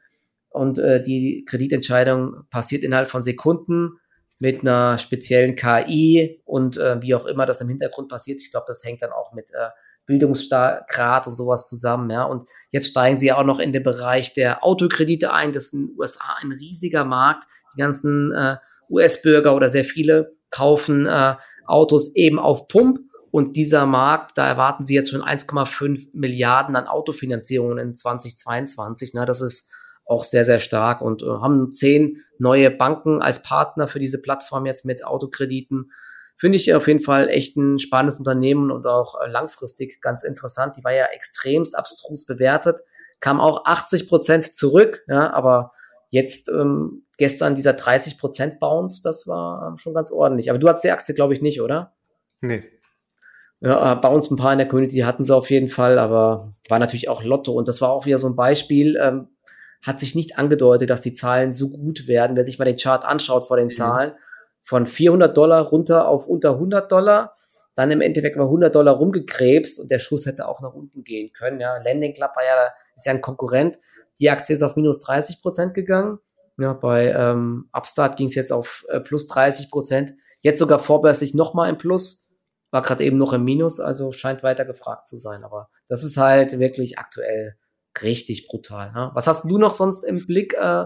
[0.48, 3.98] und äh, die Kreditentscheidung passiert innerhalb von Sekunden
[4.38, 8.40] mit einer speziellen KI und äh, wie auch immer das im Hintergrund passiert.
[8.40, 9.68] Ich glaube, das hängt dann auch mit äh,
[10.10, 12.24] Bildungsgrad und sowas zusammen, ja.
[12.24, 15.52] Und jetzt steigen sie ja auch noch in den Bereich der Autokredite ein.
[15.52, 17.44] Das ist in den USA ein riesiger Markt.
[17.74, 18.56] Die ganzen äh,
[18.90, 22.98] US-Bürger oder sehr viele kaufen äh, Autos eben auf Pump.
[23.30, 29.14] Und dieser Markt, da erwarten sie jetzt schon 1,5 Milliarden an Autofinanzierungen in 2022.
[29.14, 29.24] Ne?
[29.24, 29.72] Das ist
[30.04, 34.66] auch sehr, sehr stark und äh, haben zehn neue Banken als Partner für diese Plattform
[34.66, 35.92] jetzt mit Autokrediten.
[36.40, 40.74] Finde ich auf jeden Fall echt ein spannendes Unternehmen und auch äh, langfristig ganz interessant.
[40.78, 42.80] Die war ja extremst abstrus bewertet,
[43.20, 45.72] kam auch 80 Prozent zurück, ja, aber
[46.08, 50.48] jetzt ähm, gestern dieser 30 Prozent Bounce, das war ähm, schon ganz ordentlich.
[50.48, 51.92] Aber du hast die Aktie, glaube ich, nicht, oder?
[52.40, 52.62] Nee.
[53.60, 56.48] Ja, äh, bei uns ein paar in der Community hatten sie auf jeden Fall, aber
[56.70, 58.96] war natürlich auch Lotto und das war auch wieder so ein Beispiel.
[58.98, 59.28] Ähm,
[59.84, 62.34] hat sich nicht angedeutet, dass die Zahlen so gut werden.
[62.34, 63.72] Wer sich mal den Chart anschaut vor den mhm.
[64.60, 67.36] Von 400 Dollar runter auf unter 100 Dollar,
[67.74, 71.32] dann im Endeffekt mal 100 Dollar rumgekrebst und der Schuss hätte auch nach unten gehen
[71.32, 71.60] können.
[71.60, 73.78] Ja, Landing Club war ja, ist ja ein Konkurrent.
[74.18, 76.18] Die Aktie ist auf minus 30 Prozent gegangen.
[76.58, 80.12] Ja, bei ähm, Upstart ging es jetzt auf äh, plus 30 Prozent.
[80.42, 82.28] Jetzt sogar vorbörslich nochmal im Plus.
[82.70, 85.42] War gerade eben noch im Minus, also scheint weiter gefragt zu sein.
[85.42, 87.56] Aber das ist halt wirklich aktuell
[88.02, 88.92] richtig brutal.
[88.92, 89.10] Ne?
[89.14, 90.84] Was hast du noch sonst im Blick äh,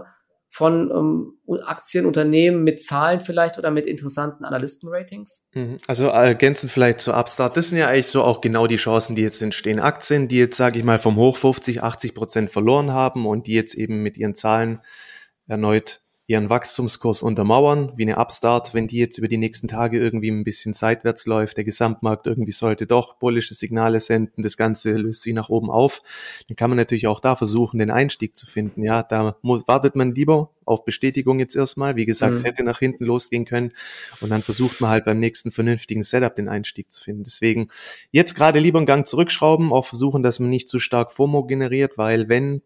[0.55, 5.49] von ähm, Aktienunternehmen mit Zahlen vielleicht oder mit interessanten Analystenratings?
[5.53, 5.79] Mhm.
[5.85, 7.57] Also ergänzend vielleicht zu Upstart.
[7.57, 9.81] Das sind ja eigentlich so auch genau die Chancen, die jetzt entstehen.
[9.81, 13.53] Aktien, die jetzt, sage ich mal, vom Hoch 50, 80 Prozent verloren haben und die
[13.53, 14.79] jetzt eben mit ihren Zahlen
[15.45, 20.29] erneut ihren Wachstumskurs untermauern, wie eine Upstart, wenn die jetzt über die nächsten Tage irgendwie
[20.29, 25.21] ein bisschen seitwärts läuft, der Gesamtmarkt irgendwie sollte doch bullische Signale senden, das Ganze löst
[25.21, 26.01] sich nach oben auf,
[26.47, 28.83] dann kann man natürlich auch da versuchen, den Einstieg zu finden.
[28.83, 31.95] Ja, da muss, wartet man lieber auf Bestätigung jetzt erstmal.
[31.95, 32.37] Wie gesagt, mhm.
[32.37, 33.71] es hätte nach hinten losgehen können
[34.19, 37.23] und dann versucht man halt beim nächsten vernünftigen Setup den Einstieg zu finden.
[37.23, 37.67] Deswegen
[38.11, 41.97] jetzt gerade lieber einen Gang zurückschrauben, auch versuchen, dass man nicht zu stark FOMO generiert,
[41.97, 42.63] weil wenn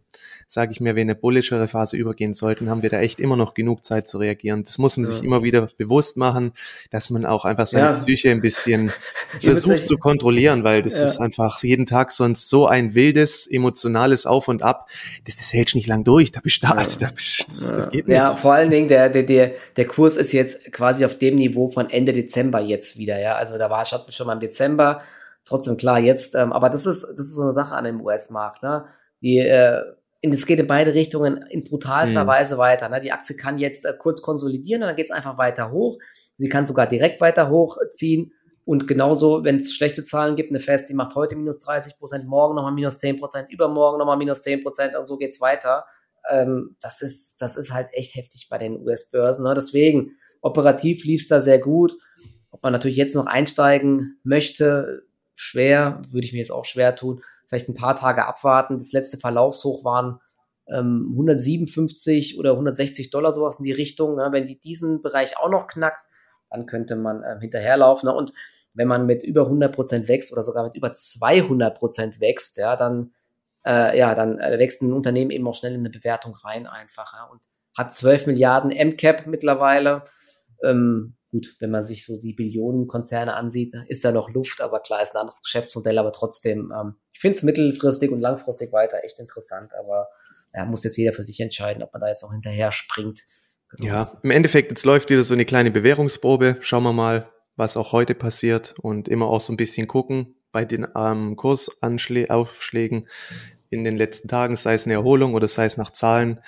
[0.47, 3.48] sage ich mir, wenn eine bullischere Phase übergehen sollten, haben wir da echt immer noch
[3.53, 4.63] genug Zeit zu reagieren.
[4.63, 5.11] Das muss man ja.
[5.11, 6.53] sich immer wieder bewusst machen,
[6.91, 7.93] dass man auch einfach seine ja.
[7.93, 8.91] Psyche ein bisschen
[9.41, 11.05] versucht zu kontrollieren, weil das ja.
[11.05, 14.89] ist einfach jeden Tag sonst so ein wildes, emotionales Auf und Ab.
[15.25, 16.31] Das, das hält nicht lang durch.
[16.31, 18.15] Da bist du, also, da bist, das, das geht nicht.
[18.15, 21.67] Ja, vor allen Dingen, der, der, der, der Kurs ist jetzt quasi auf dem Niveau
[21.67, 23.35] von Ende Dezember jetzt wieder, ja.
[23.35, 25.01] Also da war schon mal im Dezember,
[25.45, 28.63] trotzdem klar jetzt, ähm, aber das ist, das ist so eine Sache an dem US-Markt,
[28.63, 28.85] ne?
[29.21, 29.81] Die, äh,
[30.21, 32.27] es geht in beide Richtungen in brutalster mhm.
[32.27, 32.89] Weise weiter.
[32.89, 33.01] Ne?
[33.01, 35.97] Die Aktie kann jetzt äh, kurz konsolidieren und dann geht es einfach weiter hoch.
[36.35, 38.33] Sie kann sogar direkt weiter hochziehen.
[38.65, 42.27] Und genauso, wenn es schlechte Zahlen gibt, eine Fest, die macht heute minus 30 Prozent,
[42.27, 45.85] morgen nochmal minus 10 Prozent, übermorgen nochmal minus 10 Prozent und so geht's weiter.
[46.29, 49.43] Ähm, das, ist, das ist halt echt heftig bei den US-Börsen.
[49.45, 49.53] Ne?
[49.55, 51.93] Deswegen, operativ lief es da sehr gut.
[52.51, 55.03] Ob man natürlich jetzt noch einsteigen möchte,
[55.33, 58.77] schwer, würde ich mir jetzt auch schwer tun vielleicht ein paar Tage abwarten.
[58.77, 60.19] Das letzte Verlaufshoch waren
[60.67, 64.15] ähm, 157 oder 160 Dollar, sowas in die Richtung.
[64.15, 64.29] Ne?
[64.31, 66.05] Wenn die diesen Bereich auch noch knackt,
[66.49, 68.07] dann könnte man ähm, hinterherlaufen.
[68.07, 68.15] Ne?
[68.15, 68.31] Und
[68.73, 72.75] wenn man mit über 100 Prozent wächst oder sogar mit über 200 Prozent wächst, ja,
[72.75, 73.13] dann,
[73.65, 77.13] äh, ja, dann äh, wächst ein Unternehmen eben auch schnell in eine Bewertung rein einfach.
[77.13, 77.25] Ja?
[77.25, 77.41] Und
[77.77, 80.03] hat 12 Milliarden MCAP mittlerweile.
[80.63, 85.01] Ähm, gut, wenn man sich so die Billionenkonzerne ansieht, ist da noch Luft, aber klar,
[85.01, 89.19] ist ein anderes Geschäftsmodell, aber trotzdem, ähm, ich finde es mittelfristig und langfristig weiter echt
[89.19, 90.07] interessant, aber
[90.53, 93.25] ja, muss jetzt jeder für sich entscheiden, ob man da jetzt auch hinterher springt.
[93.77, 93.87] Genau.
[93.87, 96.57] Ja, im Endeffekt, jetzt läuft wieder so eine kleine Bewährungsprobe.
[96.61, 100.65] Schauen wir mal, was auch heute passiert und immer auch so ein bisschen gucken bei
[100.65, 103.07] den ähm, Kursaufschlägen
[103.69, 106.39] in den letzten Tagen, sei es eine Erholung oder sei es nach Zahlen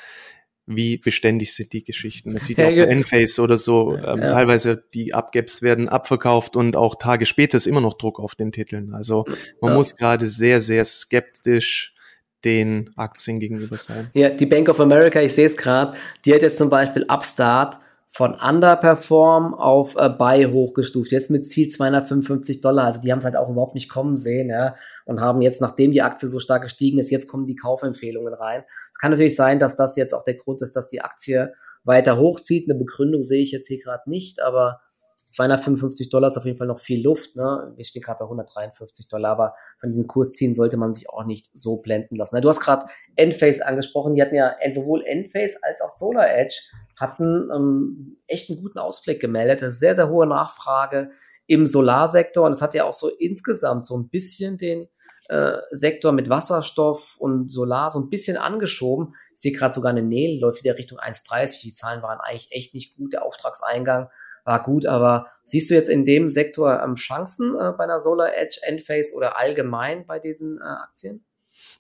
[0.76, 2.34] wie beständig sind die Geschichten.
[2.34, 4.32] Man sieht ja auch bei Enphase oder so, ähm, ja.
[4.32, 8.52] teilweise die Upgaps werden abverkauft und auch Tage später ist immer noch Druck auf den
[8.52, 8.94] Titeln.
[8.94, 9.26] Also
[9.62, 9.78] man ja.
[9.78, 11.96] muss gerade sehr, sehr skeptisch
[12.44, 14.10] den Aktien gegenüber sein.
[14.14, 17.80] Ja, die Bank of America, ich sehe es gerade, die hat jetzt zum Beispiel Upstart
[18.14, 21.14] von Underperform auf äh, Buy hochgestuft.
[21.14, 22.84] Jetzt mit Ziel 255 Dollar.
[22.86, 24.76] Also die haben es halt auch überhaupt nicht kommen sehen, ja.
[25.06, 28.64] Und haben jetzt, nachdem die Aktie so stark gestiegen ist, jetzt kommen die Kaufempfehlungen rein.
[28.92, 31.54] Es kann natürlich sein, dass das jetzt auch der Grund ist, dass die Aktie
[31.86, 32.70] weiter hochzieht.
[32.70, 34.82] Eine Begründung sehe ich jetzt hier gerade nicht, aber
[35.32, 37.36] 255 Dollar ist auf jeden Fall noch viel Luft.
[37.36, 37.74] Ne?
[37.76, 41.50] Wir stehen gerade bei 153 Dollar, aber von diesen Kurszielen sollte man sich auch nicht
[41.54, 42.40] so blenden lassen.
[42.42, 44.16] Du hast gerade Enphase angesprochen.
[44.16, 46.56] Die hatten ja sowohl Enphase als auch Solar Edge
[47.00, 49.62] hatten ähm, echt einen guten Ausblick gemeldet.
[49.62, 51.12] Das ist sehr, sehr hohe Nachfrage
[51.48, 54.88] im Solarsektor und es hat ja auch so insgesamt so ein bisschen den
[55.28, 59.16] äh, Sektor mit Wasserstoff und Solar so ein bisschen angeschoben.
[59.34, 61.62] Ich sehe gerade sogar eine Nähe, läuft wieder Richtung 1,30.
[61.62, 63.14] Die Zahlen waren eigentlich echt nicht gut.
[63.14, 64.10] Der Auftragseingang
[64.44, 68.36] war gut, aber siehst du jetzt in dem Sektor ähm, Chancen äh, bei einer Solar
[68.36, 71.26] Edge, Endphase oder allgemein bei diesen äh, Aktien?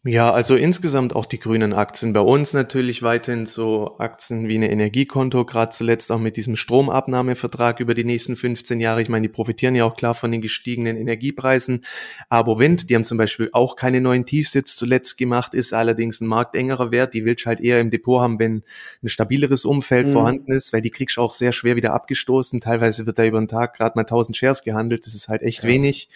[0.03, 2.11] Ja, also insgesamt auch die grünen Aktien.
[2.11, 7.79] Bei uns natürlich weiterhin so Aktien wie eine Energiekonto, gerade zuletzt auch mit diesem Stromabnahmevertrag
[7.79, 9.03] über die nächsten 15 Jahre.
[9.03, 11.85] Ich meine, die profitieren ja auch klar von den gestiegenen Energiepreisen.
[12.29, 16.25] Aber Wind, die haben zum Beispiel auch keine neuen Tiefsitz zuletzt gemacht, ist allerdings ein
[16.25, 17.13] marktengerer Wert.
[17.13, 18.63] Die willst du halt eher im Depot haben, wenn
[19.03, 20.13] ein stabileres Umfeld mhm.
[20.13, 22.59] vorhanden ist, weil die kriegst du auch sehr schwer wieder abgestoßen.
[22.59, 25.05] Teilweise wird da über den Tag gerade mal 1000 Shares gehandelt.
[25.05, 25.69] Das ist halt echt Krass.
[25.69, 26.09] wenig.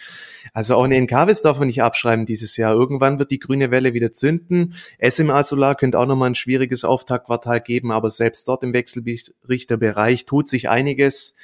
[0.52, 2.74] Also auch eine NKWs darf man nicht abschreiben dieses Jahr.
[2.74, 4.74] Irgendwann wird die grüne Welle wieder zünden.
[5.06, 10.48] SMA Solar könnte auch nochmal ein schwieriges Auftaktquartal geben, aber selbst dort im Wechselrichterbereich tut
[10.48, 11.36] sich einiges.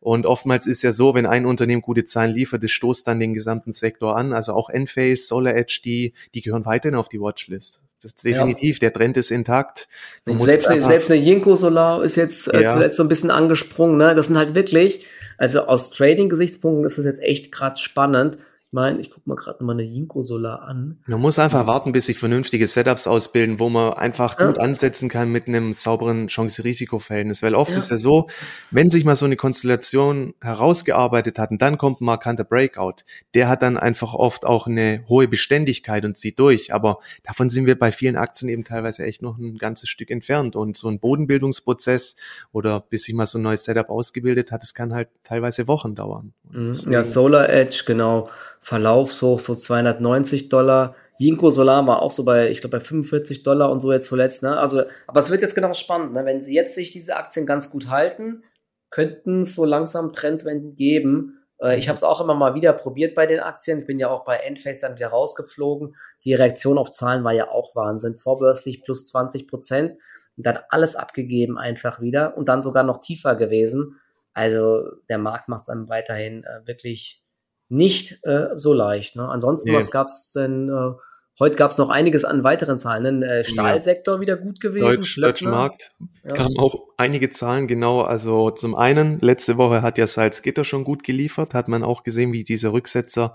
[0.00, 3.32] Und oftmals ist ja so, wenn ein Unternehmen gute Zahlen liefert, das stoßt dann den
[3.34, 4.32] gesamten Sektor an.
[4.32, 7.80] Also auch Enphase, Solar Edge, die, die gehören weiterhin auf die Watchlist.
[8.02, 8.80] Das ist definitiv, ja.
[8.80, 9.88] der Trend ist intakt.
[10.26, 12.68] Selbst, selbst eine Jinko Solar ist jetzt äh, ja.
[12.68, 13.96] zuletzt so ein bisschen angesprungen.
[13.96, 14.14] Ne?
[14.14, 15.06] Das sind halt wirklich,
[15.38, 18.36] also aus Trading-Gesichtspunkten ist das jetzt echt gerade spannend
[18.74, 20.98] meine, ich gucke mal gerade nochmal eine Jinko Solar an.
[21.06, 24.46] Man muss einfach warten, bis sich vernünftige Setups ausbilden, wo man einfach ja.
[24.46, 27.42] gut ansetzen kann mit einem sauberen Chance-Risiko-Verhältnis.
[27.42, 27.78] Weil oft ja.
[27.78, 28.28] ist ja so,
[28.70, 33.48] wenn sich mal so eine Konstellation herausgearbeitet hat und dann kommt ein markanter Breakout, der
[33.48, 36.74] hat dann einfach oft auch eine hohe Beständigkeit und zieht durch.
[36.74, 40.56] Aber davon sind wir bei vielen Aktien eben teilweise echt noch ein ganzes Stück entfernt.
[40.56, 42.16] Und so ein Bodenbildungsprozess
[42.52, 45.94] oder bis sich mal so ein neues Setup ausgebildet hat, das kann halt teilweise Wochen
[45.94, 46.34] dauern.
[46.50, 46.74] Mhm.
[46.90, 48.28] Ja, Solar Edge, genau.
[48.64, 50.96] Verlaufshoch so 290 Dollar.
[51.18, 54.42] Jinko Solar war auch so bei, ich glaube, bei 45 Dollar und so jetzt zuletzt.
[54.42, 54.58] Ne?
[54.58, 56.14] Also, aber es wird jetzt genau spannend.
[56.14, 56.24] Ne?
[56.24, 58.42] Wenn sie jetzt sich diese Aktien ganz gut halten,
[58.88, 61.44] könnten es so langsam Trendwenden geben.
[61.60, 63.80] Äh, ich habe es auch immer mal wieder probiert bei den Aktien.
[63.80, 65.94] Ich bin ja auch bei Enphase dann wieder rausgeflogen.
[66.24, 68.16] Die Reaktion auf Zahlen war ja auch Wahnsinn.
[68.16, 69.98] Vorbörslich plus 20 Prozent
[70.38, 74.00] und dann alles abgegeben einfach wieder und dann sogar noch tiefer gewesen.
[74.32, 77.23] Also der Markt macht es dann weiterhin äh, wirklich
[77.68, 79.16] nicht äh, so leicht.
[79.16, 79.28] Ne?
[79.28, 79.76] Ansonsten, nee.
[79.76, 80.68] was gab's denn?
[80.68, 80.92] Äh,
[81.40, 83.20] heute gab's noch einiges an weiteren Zahlen.
[83.20, 83.40] Ne?
[83.40, 84.20] Äh, Stahlsektor ja.
[84.20, 84.84] wieder gut gewesen.
[84.84, 85.92] Deutsch, Deutscher Markt
[86.24, 86.32] ja.
[86.32, 88.02] kamen auch einige Zahlen genau.
[88.02, 91.54] Also zum einen, letzte Woche hat ja Salzgitter schon gut geliefert.
[91.54, 93.34] Hat man auch gesehen, wie dieser Rücksetzer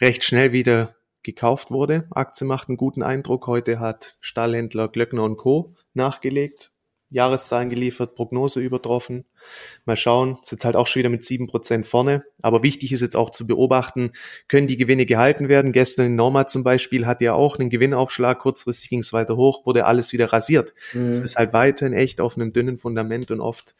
[0.00, 2.06] recht schnell wieder gekauft wurde.
[2.10, 3.46] Aktie macht einen guten Eindruck.
[3.46, 5.74] Heute hat Stahlhändler Glöckner und Co.
[5.94, 6.72] nachgelegt.
[7.10, 9.24] Jahreszahlen geliefert, Prognose übertroffen.
[9.84, 12.24] Mal schauen, sind halt auch schon wieder mit sieben Prozent vorne.
[12.42, 14.12] Aber wichtig ist jetzt auch zu beobachten,
[14.48, 15.72] können die Gewinne gehalten werden?
[15.72, 19.66] Gestern in Norma zum Beispiel hat ja auch einen Gewinnaufschlag, kurzfristig ging es weiter hoch,
[19.66, 20.74] wurde alles wieder rasiert.
[20.92, 21.10] Mhm.
[21.10, 23.74] ist halt weiterhin echt auf einem dünnen Fundament und oft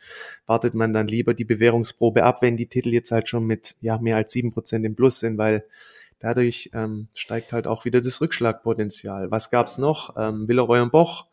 [0.46, 3.98] wartet man dann lieber die Bewährungsprobe ab, wenn die Titel jetzt halt schon mit ja
[3.98, 5.64] mehr als sieben Prozent im Plus sind, weil
[6.18, 9.31] dadurch ähm, steigt halt auch wieder das Rückschlagpotenzial.
[9.31, 10.16] Was gab's noch?
[10.16, 11.26] Ähm, Villeroy und Boch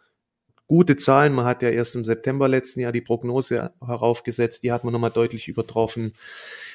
[0.68, 1.34] gute Zahlen.
[1.34, 5.12] Man hat ja erst im September letzten Jahr die Prognose heraufgesetzt, die hat man nochmal
[5.12, 6.14] deutlich übertroffen.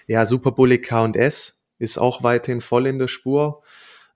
[0.07, 3.63] Ja, Superbully K&S ist auch weiterhin voll in der Spur.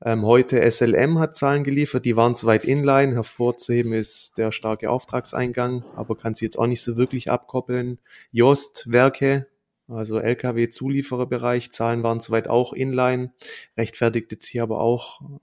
[0.04, 3.14] Ähm, heute SLM hat Zahlen geliefert, die waren soweit inline.
[3.14, 7.98] Hervorzuheben ist der starke Auftragseingang, aber kann sie jetzt auch nicht so wirklich abkoppeln.
[8.30, 9.46] Jost Werke
[9.88, 13.32] also Lkw-Zuliefererbereich, Zahlen waren soweit auch inline,
[13.76, 15.38] rechtfertigt jetzt hier aber auch ähm,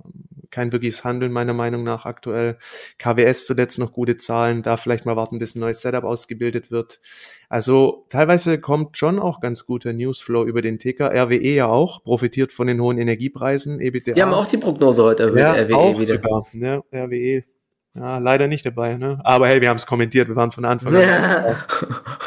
[0.49, 2.57] kein wirkliches Handeln meiner Meinung nach aktuell.
[2.97, 6.99] KWS zuletzt noch gute Zahlen, da vielleicht mal warten, bis ein neues Setup ausgebildet wird.
[7.49, 11.11] Also teilweise kommt schon auch ganz guter Newsflow über den Ticker.
[11.11, 14.13] RWE ja auch, profitiert von den hohen Energiepreisen, EBTA.
[14.13, 16.05] Die haben auch die Prognose heute erhöht, ja, RWE auch wieder.
[16.05, 17.43] Sogar, ja, RWE
[17.93, 19.19] ja, leider nicht dabei, ne?
[19.23, 21.01] Aber hey, wir haben es kommentiert, wir waren von Anfang an.
[21.01, 21.55] Ja.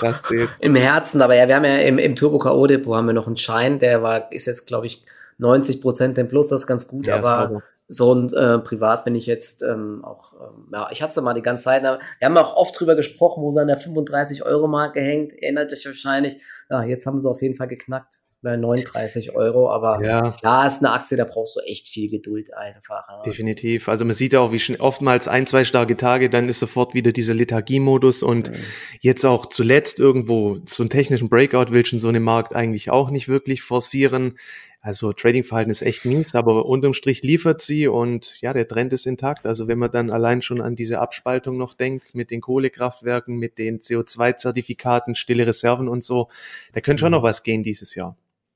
[0.00, 0.50] Das zählt.
[0.60, 2.66] Im Herzen, aber ja, wir haben ja im, im Turbo K.O.
[2.66, 5.04] Depot haben wir noch einen Schein, der war, ist jetzt, glaube ich,
[5.38, 9.14] 90 Prozent im Plus, das ist ganz gut, ja, aber so und äh, privat bin
[9.14, 12.36] ich jetzt ähm, auch, ähm, ja, ich hatte es mal die ganze Zeit, wir haben
[12.36, 16.36] auch oft drüber gesprochen, wo sie an der 35-Euro-Marke hängt, erinnert euch wahrscheinlich,
[16.70, 18.16] ja, jetzt haben sie auf jeden Fall geknackt.
[18.44, 20.30] Bei 39 Euro, aber ja.
[20.30, 23.22] klar ist eine Aktie, da brauchst du echt viel Geduld einfach.
[23.24, 23.88] Definitiv.
[23.88, 26.94] Also man sieht ja auch, wie schon oftmals ein, zwei starke Tage, dann ist sofort
[26.94, 28.56] wieder dieser Lethargie-Modus und mhm.
[29.00, 33.10] jetzt auch zuletzt irgendwo so einen technischen Breakout will schon so eine Markt eigentlich auch
[33.10, 34.38] nicht wirklich forcieren.
[34.84, 39.06] Also Trading-Verhalten ist echt mies, aber unterm Strich liefert sie und ja, der Trend ist
[39.06, 39.46] intakt.
[39.46, 43.56] Also wenn man dann allein schon an diese Abspaltung noch denkt, mit den Kohlekraftwerken, mit
[43.56, 46.28] den CO2-Zertifikaten, stille Reserven und so,
[46.74, 47.16] da könnte schon mhm.
[47.16, 48.14] noch was gehen dieses Jahr.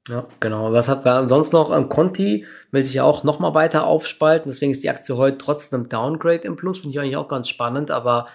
[0.08, 0.72] Ja, genau.
[0.72, 1.74] Was hat man sonst noch?
[1.74, 4.50] Ähm, Conti will sich ja auch nochmal weiter aufspalten.
[4.50, 6.80] Deswegen ist die Aktie heute trotzdem Downgrade im Plus.
[6.80, 7.90] Finde ich eigentlich auch ganz spannend.
[7.90, 8.26] Aber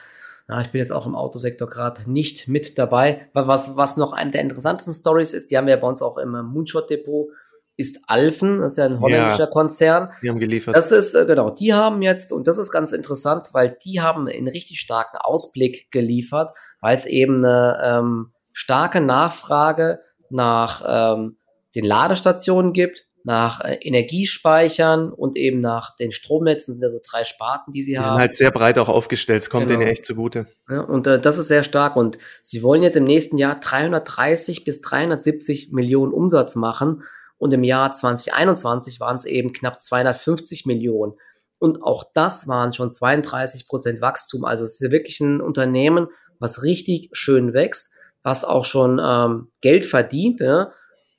[0.48, 3.30] ja, ich bin jetzt auch im Autosektor gerade nicht mit dabei.
[3.34, 6.32] Was, was noch eine der interessantesten Stories ist, die haben wir bei uns auch im
[6.32, 7.30] Moonshot Depot
[7.76, 10.12] ist Alphen, das ist ja ein holländischer ja, Konzern.
[10.22, 10.76] Die haben geliefert.
[10.76, 14.28] Das ist, äh, genau, die haben jetzt, und das ist ganz interessant, weil die haben
[14.28, 20.84] einen richtig starken Ausblick geliefert, weil es eben eine ähm, starke Nachfrage nach
[21.18, 21.38] ähm,
[21.76, 27.24] den Ladestationen gibt, nach äh, Energiespeichern und eben nach den Stromnetzen, sind ja so drei
[27.24, 28.04] Sparten, die sie die haben.
[28.04, 29.80] Die sind halt sehr breit auch aufgestellt, es kommt genau.
[29.80, 30.48] denen echt zugute.
[30.70, 34.66] Ja, und äh, das ist sehr stark und sie wollen jetzt im nächsten Jahr 330
[34.66, 37.04] bis 370 Millionen Umsatz machen
[37.38, 41.14] und im Jahr 2021 waren es eben knapp 250 Millionen.
[41.60, 44.44] Und auch das waren schon 32 Prozent Wachstum.
[44.44, 46.08] Also es ist ja wirklich ein Unternehmen,
[46.40, 50.42] was richtig schön wächst, was auch schon ähm, Geld verdient.
[50.42, 50.74] Ja?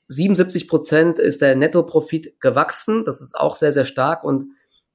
[0.09, 3.05] 77 Prozent ist der Nettoprofit gewachsen.
[3.05, 4.25] Das ist auch sehr, sehr stark.
[4.25, 4.47] Und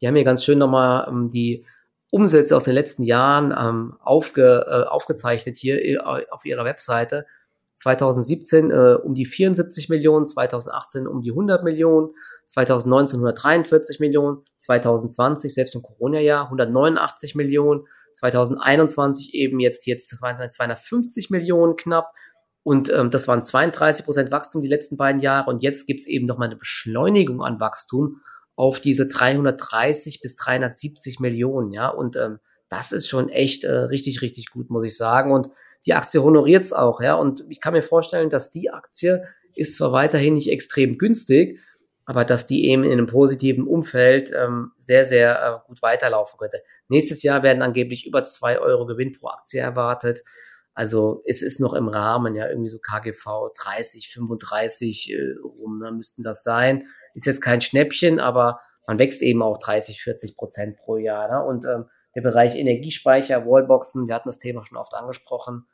[0.01, 1.65] die haben hier ganz schön nochmal ähm, die
[2.11, 5.97] Umsätze aus den letzten Jahren ähm, aufge, äh, aufgezeichnet hier äh,
[6.29, 7.25] auf ihrer Webseite.
[7.75, 12.09] 2017 äh, um die 74 Millionen, 2018 um die 100 Millionen,
[12.47, 21.77] 2019 143 Millionen, 2020 selbst im Corona-Jahr 189 Millionen, 2021 eben jetzt jetzt 250 Millionen
[21.77, 22.11] knapp
[22.69, 26.25] und ähm, das waren 32 Prozent Wachstum die letzten beiden Jahre und jetzt gibt's eben
[26.25, 28.21] noch mal eine Beschleunigung an Wachstum
[28.55, 32.37] auf diese 330 bis 370 Millionen, ja und ähm,
[32.69, 35.49] das ist schon echt äh, richtig richtig gut, muss ich sagen und
[35.85, 37.15] die Aktie honoriert es auch, ja.
[37.15, 39.23] Und ich kann mir vorstellen, dass die Aktie
[39.55, 41.59] ist zwar weiterhin nicht extrem günstig,
[42.05, 46.61] aber dass die eben in einem positiven Umfeld ähm, sehr, sehr äh, gut weiterlaufen könnte.
[46.89, 50.23] Nächstes Jahr werden angeblich über zwei Euro Gewinn pro Aktie erwartet.
[50.79, 55.91] Also es ist noch im Rahmen, ja, irgendwie so KGV 30, 35 äh, rum, ne,
[55.91, 56.87] müssten das sein.
[57.13, 61.29] Ist jetzt kein Schnäppchen, aber man wächst eben auch 30, 40 Prozent pro Jahr.
[61.29, 61.43] Ne?
[61.45, 65.67] Und ähm, der Bereich Energiespeicher, Wallboxen, wir hatten das Thema schon oft angesprochen.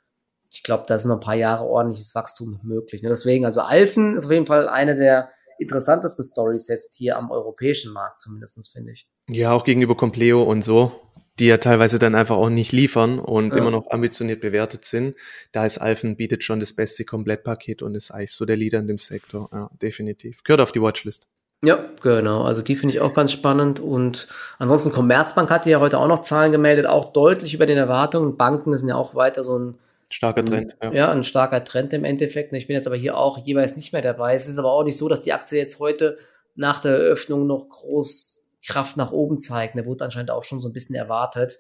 [0.49, 3.03] Ich glaube, da sind noch ein paar Jahre ordentliches Wachstum möglich.
[3.03, 3.09] Ne?
[3.09, 7.93] Deswegen, also Alphen ist auf jeden Fall eine der interessantesten Stories jetzt hier am europäischen
[7.93, 9.07] Markt, zumindestens finde ich.
[9.27, 10.99] Ja, auch gegenüber Compleo und so,
[11.39, 13.57] die ja teilweise dann einfach auch nicht liefern und ja.
[13.57, 15.15] immer noch ambitioniert bewertet sind.
[15.51, 18.87] Da ist Alphen bietet schon das beste Komplettpaket und ist eigentlich so der Leader in
[18.87, 19.49] dem Sektor.
[19.51, 20.43] Ja, definitiv.
[20.43, 21.27] Gehört auf die Watchlist.
[21.63, 22.43] Ja, genau.
[22.43, 23.79] Also die finde ich auch ganz spannend.
[23.79, 24.27] Und
[24.59, 28.37] ansonsten Commerzbank hatte ja heute auch noch Zahlen gemeldet, auch deutlich über den Erwartungen.
[28.37, 29.75] Banken sind ja auch weiter so ein
[30.09, 30.77] starker Trend.
[30.81, 30.93] Ja.
[30.93, 32.53] ja, ein starker Trend im Endeffekt.
[32.53, 34.35] Ich bin jetzt aber hier auch jeweils nicht mehr dabei.
[34.35, 36.17] Es ist aber auch nicht so, dass die Aktie jetzt heute
[36.55, 38.34] nach der Eröffnung noch groß
[38.65, 39.77] Kraft nach oben zeigt.
[39.77, 41.57] Da wurde anscheinend auch schon so ein bisschen erwartet.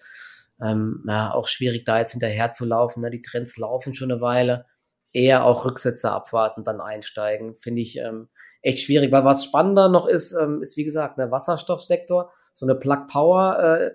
[0.63, 3.01] Ähm, ja, auch schwierig, da jetzt hinterher zu laufen.
[3.01, 3.11] Ne?
[3.11, 4.65] Die Trends laufen schon eine Weile.
[5.11, 7.55] Eher auch Rücksätze abwarten, dann einsteigen.
[7.55, 8.29] Finde ich ähm,
[8.61, 9.11] echt schwierig.
[9.11, 13.59] Weil was spannender noch ist, ähm, ist wie gesagt, der Wasserstoffsektor, so eine Plug Power
[13.59, 13.91] äh,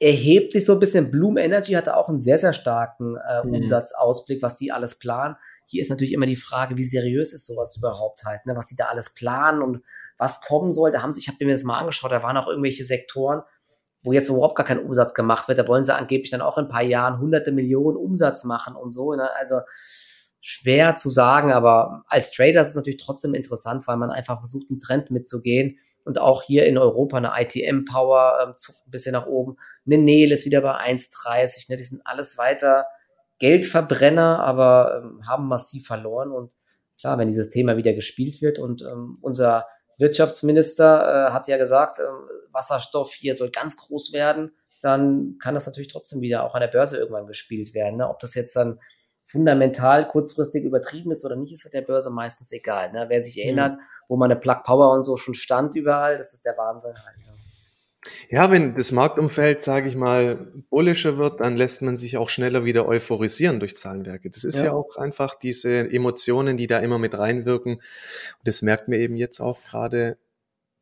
[0.00, 1.10] erhebt sich so ein bisschen.
[1.10, 3.54] Bloom Energy hatte auch einen sehr, sehr starken äh, mhm.
[3.54, 5.36] Umsatzausblick, was die alles planen.
[5.66, 8.56] Hier ist natürlich immer die Frage, wie seriös ist sowas überhaupt halt, ne?
[8.56, 9.82] was die da alles planen und
[10.20, 10.92] was kommen soll.
[10.92, 13.42] Da haben sie, ich habe mir das mal angeschaut, da waren auch irgendwelche Sektoren,
[14.02, 15.58] wo jetzt überhaupt gar kein Umsatz gemacht wird.
[15.58, 18.90] Da wollen sie angeblich dann auch in ein paar Jahren hunderte Millionen Umsatz machen und
[18.90, 19.14] so.
[19.14, 19.28] Ne?
[19.36, 19.60] Also
[20.40, 24.66] schwer zu sagen, aber als Trader ist es natürlich trotzdem interessant, weil man einfach versucht,
[24.70, 25.78] einen Trend mitzugehen.
[26.04, 29.56] Und auch hier in Europa eine ITM-Power ähm, zuckt ein bisschen nach oben.
[29.86, 31.70] Eine Nele ist wieder bei 1,30.
[31.70, 31.76] Ne?
[31.76, 32.86] Die sind alles weiter
[33.38, 36.30] Geldverbrenner, aber ähm, haben massiv verloren.
[36.30, 36.54] Und
[36.98, 39.66] klar, wenn dieses Thema wieder gespielt wird und ähm, unser
[40.00, 42.02] Wirtschaftsminister äh, hat ja gesagt, äh,
[42.52, 46.68] Wasserstoff hier soll ganz groß werden, dann kann das natürlich trotzdem wieder auch an der
[46.68, 47.98] Börse irgendwann gespielt werden.
[47.98, 48.08] Ne?
[48.08, 48.80] Ob das jetzt dann
[49.24, 52.90] fundamental kurzfristig übertrieben ist oder nicht, ist halt der Börse meistens egal.
[52.92, 53.06] Ne?
[53.08, 53.42] Wer sich mhm.
[53.42, 53.82] erinnert, mhm.
[54.08, 57.22] wo man eine Plug Power und so schon stand überall, das ist der Wahnsinn halt.
[57.22, 57.39] Ja.
[58.30, 62.64] Ja, wenn das Marktumfeld, sage ich mal, bullischer wird, dann lässt man sich auch schneller
[62.64, 64.30] wieder euphorisieren durch Zahlenwerke.
[64.30, 64.66] Das ist ja.
[64.66, 64.72] ja.
[64.72, 67.74] auch einfach diese Emotionen, die da immer mit reinwirken.
[67.74, 67.82] Und
[68.44, 70.16] das merkt man eben jetzt auch gerade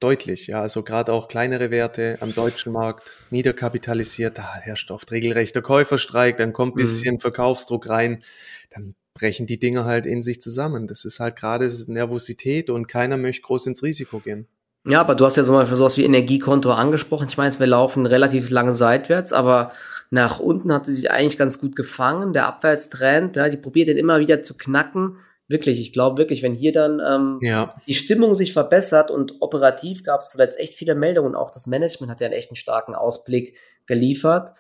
[0.01, 0.47] deutlich.
[0.47, 6.37] Ja, also gerade auch kleinere Werte am deutschen Markt niederkapitalisiert, da herrscht oft regelrechter Käuferstreik,
[6.37, 6.83] dann kommt ein mhm.
[6.83, 7.21] bisschen mhm.
[7.21, 8.23] Verkaufsdruck rein,
[8.71, 10.87] dann brechen die Dinge halt in sich zusammen.
[10.87, 14.47] Das ist halt gerade Nervosität und keiner möchte groß ins Risiko gehen.
[14.85, 17.29] Ja, aber du hast ja so mal für sowas wie Energiekonto angesprochen.
[17.29, 19.72] Ich meine, wir laufen relativ lange seitwärts, aber
[20.11, 22.33] nach unten hat sie sich eigentlich ganz gut gefangen.
[22.33, 25.18] Der Abwärtstrend, ja, die probiert den immer wieder zu knacken.
[25.49, 27.74] Wirklich, ich glaube wirklich, wenn hier dann ähm, ja.
[27.87, 32.11] die Stimmung sich verbessert und operativ gab es zuletzt echt viele Meldungen, auch das Management
[32.11, 33.57] hat ja einen echt einen starken Ausblick
[33.87, 34.53] geliefert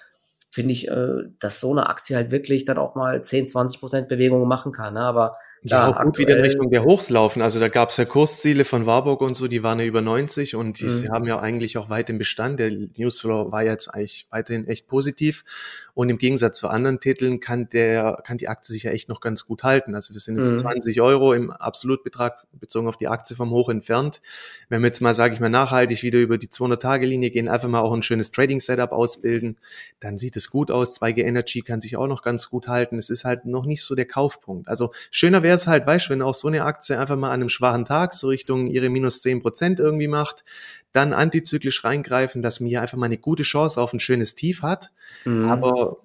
[0.50, 4.08] finde ich, äh, dass so eine Aktie halt wirklich dann auch mal 10, 20 Prozent
[4.08, 4.94] Bewegungen machen kann.
[4.94, 5.00] Ne?
[5.00, 7.42] Aber ja, auch gut wieder in Richtung der Hochs laufen.
[7.42, 10.54] Also da gab es ja Kursziele von Warburg und so, die waren ja über 90
[10.54, 11.10] und die mhm.
[11.10, 12.60] haben ja eigentlich auch weit im Bestand.
[12.60, 15.44] Der Newsflow war jetzt eigentlich weiterhin echt positiv.
[15.94, 19.20] Und im Gegensatz zu anderen Titeln kann der, kann die Aktie sich ja echt noch
[19.20, 19.96] ganz gut halten.
[19.96, 20.58] Also wir sind jetzt mhm.
[20.58, 24.20] 20 Euro im Absolutbetrag bezogen auf die Aktie vom Hoch entfernt.
[24.68, 27.80] Wenn wir jetzt mal, sage ich mal, nachhaltig wieder über die 200-Tage-Linie gehen, einfach mal
[27.80, 29.56] auch ein schönes Trading-Setup ausbilden,
[29.98, 31.00] dann sieht es gut aus.
[31.00, 32.96] 2G Energy kann sich auch noch ganz gut halten.
[32.96, 34.68] Es ist halt noch nicht so der Kaufpunkt.
[34.68, 37.40] Also schöner wäre es halt, weißt du, wenn auch so eine Aktie einfach mal an
[37.40, 40.44] einem schwachen Tag so Richtung ihre minus 10 Prozent irgendwie macht,
[40.92, 44.90] dann antizyklisch reingreifen, dass mir einfach mal eine gute Chance auf ein schönes Tief hat.
[45.24, 45.44] Mhm.
[45.44, 45.98] Aber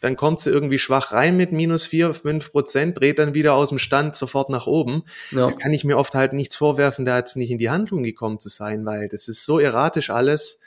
[0.00, 3.68] dann kommt sie irgendwie schwach rein mit minus vier, fünf Prozent, dreht dann wieder aus
[3.68, 5.04] dem Stand sofort nach oben.
[5.30, 5.50] Ja.
[5.50, 8.40] Da kann ich mir oft halt nichts vorwerfen, da jetzt nicht in die Handlung gekommen
[8.40, 10.58] zu sein, weil das ist so erratisch alles.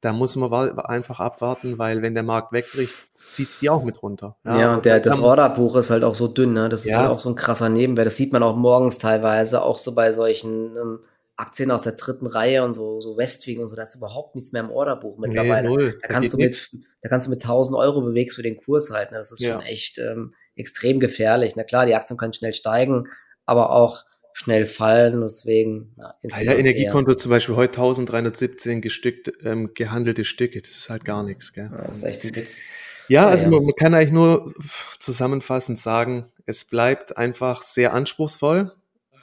[0.00, 2.94] Da muss man einfach abwarten, weil wenn der Markt wegbricht,
[3.30, 4.36] zieht's die auch mit runter.
[4.44, 6.68] Ja, ja und der, das Orderbuch ist halt auch so dünn, ne?
[6.68, 7.00] Das ist ja.
[7.00, 8.06] halt auch so ein krasser Nebenwert.
[8.06, 11.00] Das sieht man auch morgens teilweise, auch so bei solchen ähm,
[11.38, 14.52] Aktien aus der dritten Reihe und so, so Westwing und so, da ist überhaupt nichts
[14.52, 15.68] mehr im Orderbuch mittlerweile.
[15.68, 16.70] Nee, da kannst du mit,
[17.02, 19.14] da kannst du mit 1000 Euro bewegst du den Kurs halten.
[19.14, 19.52] Das ist ja.
[19.52, 21.54] schon echt ähm, extrem gefährlich.
[21.54, 23.08] Na klar, die Aktien können schnell steigen,
[23.46, 24.04] aber auch
[24.38, 25.20] schnell fallen.
[25.20, 30.60] Deswegen, ja, ja Energiekonto zum Beispiel heute 1317 gestückt, ähm, gehandelte Stücke.
[30.60, 31.70] Das ist halt gar nichts, gell?
[31.72, 32.62] Ja, das ist echt ein Witz.
[33.08, 34.54] Ja, also man, man kann eigentlich nur
[35.00, 38.72] zusammenfassend sagen, es bleibt einfach sehr anspruchsvoll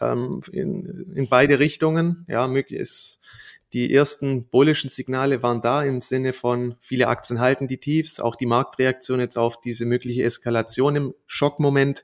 [0.02, 2.26] ähm, in, in beide Richtungen.
[2.28, 3.22] Ja, möglich ist,
[3.72, 8.36] die ersten bullischen Signale waren da im Sinne von viele Aktien halten die Tiefs, auch
[8.36, 12.04] die Marktreaktion jetzt auf diese mögliche Eskalation im Schockmoment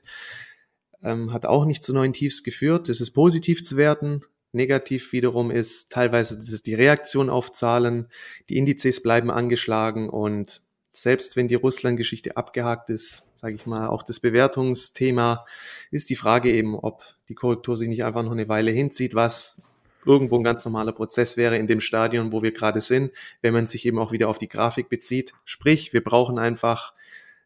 [1.02, 2.88] ähm, hat auch nicht zu neuen Tiefs geführt.
[2.88, 4.22] Das ist positiv zu werten.
[4.52, 8.08] Negativ wiederum ist teilweise das ist die Reaktion auf Zahlen.
[8.48, 14.02] Die Indizes bleiben angeschlagen und selbst wenn die Russland-Geschichte abgehakt ist, sage ich mal, auch
[14.02, 15.46] das Bewertungsthema,
[15.90, 19.60] ist die Frage eben, ob die Korrektur sich nicht einfach noch eine Weile hinzieht, was
[20.04, 23.66] irgendwo ein ganz normaler Prozess wäre in dem Stadion, wo wir gerade sind, wenn man
[23.66, 25.32] sich eben auch wieder auf die Grafik bezieht.
[25.44, 26.92] Sprich, wir brauchen einfach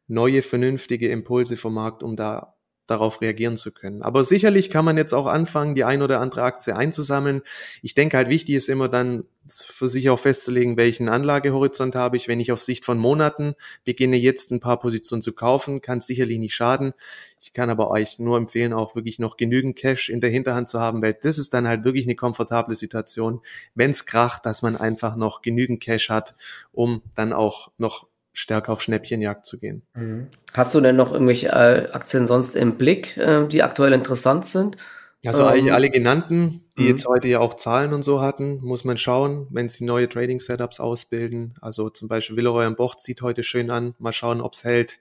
[0.09, 2.55] neue, vernünftige Impulse vom Markt, um da
[2.87, 4.03] darauf reagieren zu können.
[4.03, 7.43] Aber sicherlich kann man jetzt auch anfangen, die ein oder andere Aktie einzusammeln.
[7.82, 12.28] Ich denke halt, wichtig ist immer dann für sich auch festzulegen, welchen Anlagehorizont habe ich.
[12.28, 16.07] Wenn ich auf Sicht von Monaten beginne, jetzt ein paar Positionen zu kaufen, kann es
[16.07, 16.93] sicherlich nicht schaden.
[17.41, 20.80] Ich kann aber euch nur empfehlen, auch wirklich noch genügend Cash in der Hinterhand zu
[20.80, 23.41] haben, weil das ist dann halt wirklich eine komfortable Situation,
[23.74, 26.34] wenn es kracht, dass man einfach noch genügend Cash hat,
[26.72, 29.82] um dann auch noch stärker auf Schnäppchenjagd zu gehen.
[29.95, 30.28] Mhm.
[30.53, 34.76] Hast du denn noch irgendwelche äh, Aktien sonst im Blick, äh, die aktuell interessant sind?
[35.24, 36.89] Also ähm, eigentlich alle genannten, die mhm.
[36.89, 40.80] jetzt heute ja auch Zahlen und so hatten, muss man schauen, wenn sie neue Trading-Setups
[40.80, 41.55] ausbilden.
[41.62, 43.95] Also zum Beispiel Villeroy und Bocht sieht heute schön an.
[43.99, 44.99] Mal schauen, ob es hält.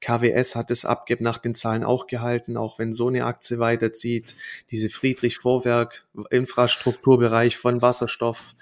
[0.00, 4.36] KWS hat es abgib nach den Zahlen auch gehalten, auch wenn so eine Aktie weiterzieht.
[4.70, 8.54] Diese Friedrich Vorwerk, Infrastrukturbereich von Wasserstoff,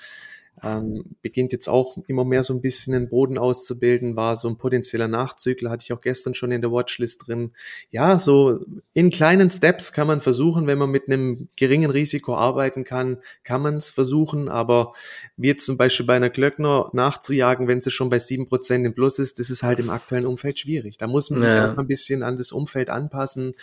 [0.62, 4.58] ähm, beginnt jetzt auch immer mehr so ein bisschen den Boden auszubilden, war so ein
[4.58, 7.52] potenzieller Nachzügler, hatte ich auch gestern schon in der Watchlist drin.
[7.90, 8.60] Ja, so
[8.92, 13.62] in kleinen Steps kann man versuchen, wenn man mit einem geringen Risiko arbeiten kann, kann
[13.62, 14.92] man es versuchen, aber
[15.36, 18.94] wie jetzt zum Beispiel bei einer Glöckner nachzujagen, wenn sie schon bei sieben Prozent im
[18.94, 20.98] Plus ist, das ist halt im aktuellen Umfeld schwierig.
[20.98, 21.72] Da muss man sich ja.
[21.72, 23.54] auch ein bisschen an das Umfeld anpassen,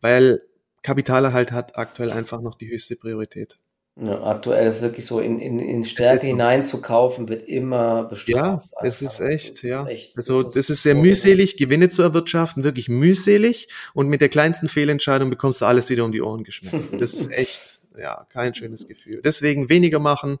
[0.00, 0.42] weil
[0.82, 3.58] Kapitalerhalt hat aktuell einfach noch die höchste Priorität.
[3.98, 8.68] Ja, aktuell ist wirklich so, in, in, in Stärke hineinzukaufen, wird immer bestraft.
[8.72, 9.86] Ja, es ist echt, ist ja.
[9.86, 13.68] Echt, also, das ist, das ist sehr mühselig, Gewinne zu erwirtschaften, wirklich mühselig.
[13.94, 16.98] Und mit der kleinsten Fehlentscheidung bekommst du alles wieder um die Ohren geschmissen.
[16.98, 19.22] Das ist echt, ja, kein schönes Gefühl.
[19.24, 20.40] Deswegen weniger machen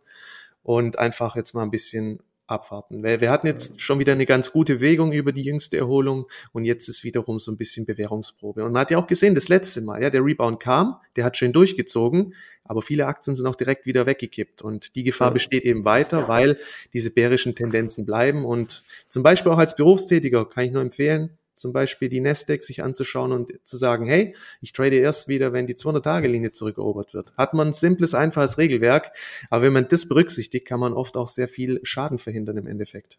[0.62, 3.02] und einfach jetzt mal ein bisschen abwarten.
[3.02, 6.64] Weil wir hatten jetzt schon wieder eine ganz gute Bewegung über die jüngste Erholung und
[6.64, 8.64] jetzt ist wiederum so ein bisschen Bewährungsprobe.
[8.64, 11.36] Und man hat ja auch gesehen, das letzte Mal, ja, der Rebound kam, der hat
[11.36, 12.34] schön durchgezogen,
[12.64, 16.58] aber viele Aktien sind auch direkt wieder weggekippt und die Gefahr besteht eben weiter, weil
[16.92, 21.72] diese bärischen Tendenzen bleiben und zum Beispiel auch als Berufstätiger kann ich nur empfehlen, zum
[21.72, 25.74] Beispiel die Nasdaq sich anzuschauen und zu sagen, hey, ich trade erst wieder, wenn die
[25.74, 27.32] 200-Tage-Linie zurückerobert wird.
[27.36, 29.12] Hat man ein simples, einfaches Regelwerk,
[29.50, 33.18] aber wenn man das berücksichtigt, kann man oft auch sehr viel Schaden verhindern im Endeffekt.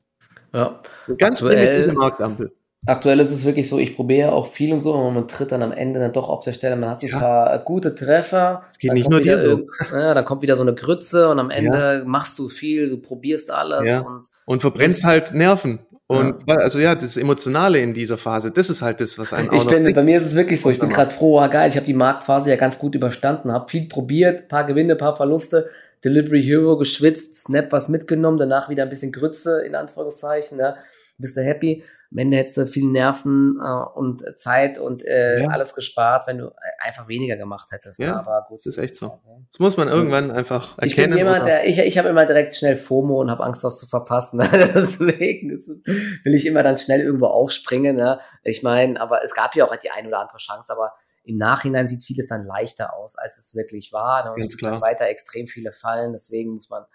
[0.53, 0.81] Ja.
[1.05, 2.53] So ganz aktuell, Marktampel.
[2.85, 5.61] Aktuell ist es wirklich so, ich probiere auch viel und so, aber man tritt dann
[5.61, 6.75] am Ende dann doch auf der Stelle.
[6.75, 7.19] Man hat ein ja.
[7.19, 8.63] paar gute Treffer.
[8.69, 9.67] Es geht nicht nur dir so.
[9.91, 12.03] Ja, dann kommt wieder so eine Grütze und am Ende ja.
[12.05, 13.97] machst du viel, du probierst alles.
[13.97, 15.79] Und, und verbrennst halt Nerven.
[16.07, 19.65] Und also ja, das Emotionale in dieser Phase, das ist halt das, was auch Ich
[19.65, 21.85] bin, bei mir ist es wirklich so, ich bin gerade froh, ah, geil, ich habe
[21.85, 25.69] die Marktphase ja ganz gut überstanden, habe viel probiert, paar Gewinne, paar Verluste,
[26.05, 30.77] Delivery Hero geschwitzt, Snap was mitgenommen, danach wieder ein bisschen Grütze in Anführungszeichen, ja,
[31.17, 35.49] bist du happy am Ende hättest du viel Nerven äh, und Zeit und äh, ja.
[35.49, 37.99] alles gespart, wenn du einfach weniger gemacht hättest.
[37.99, 39.19] Ja, aber gut, das ist echt so.
[39.51, 40.89] Das muss man irgendwann einfach erkennen.
[40.89, 43.79] Ich bin jemand, der, ich, ich habe immer direkt schnell FOMO und habe Angst, was
[43.79, 44.39] zu verpassen.
[44.51, 47.97] Deswegen will ich immer dann schnell irgendwo aufspringen.
[47.97, 48.19] Ne?
[48.43, 50.93] Ich meine, aber es gab ja auch die ein oder andere Chance, aber
[51.23, 54.23] im Nachhinein sieht vieles dann leichter aus, als es wirklich war.
[54.23, 54.29] Ne?
[54.31, 56.13] Und Ganz es gibt weiter extrem viele Fallen.
[56.13, 56.85] Deswegen muss man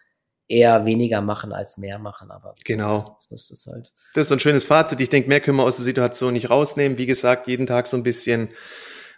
[0.49, 2.31] eher weniger machen als mehr machen.
[2.31, 3.17] Aber genau.
[3.19, 3.93] So ist es halt.
[4.15, 5.01] Das ist ein schönes Fazit.
[5.01, 6.99] Ich denke, mehr können wir aus der Situation nicht rausnehmen.
[6.99, 8.51] Wie gesagt, jeden Tag so ein bisschen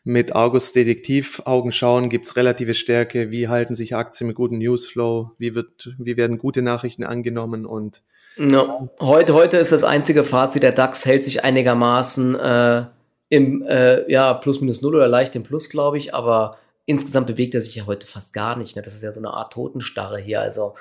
[0.05, 5.31] mit August Detektiv Augen schauen, gibt's relative Stärke, wie halten sich Aktien mit gutem Newsflow,
[5.39, 8.03] wie wird, wie werden gute Nachrichten angenommen und
[8.37, 8.91] no.
[9.01, 12.85] heute, heute ist das einzige Fazit, der DAX hält sich einigermaßen äh,
[13.31, 17.55] im äh, ja, plus minus null oder leicht im Plus, glaube ich, aber insgesamt bewegt
[17.55, 18.77] er sich ja heute fast gar nicht.
[18.77, 18.83] Ne?
[18.83, 20.41] Das ist ja so eine Art Totenstarre hier.
[20.41, 20.75] Also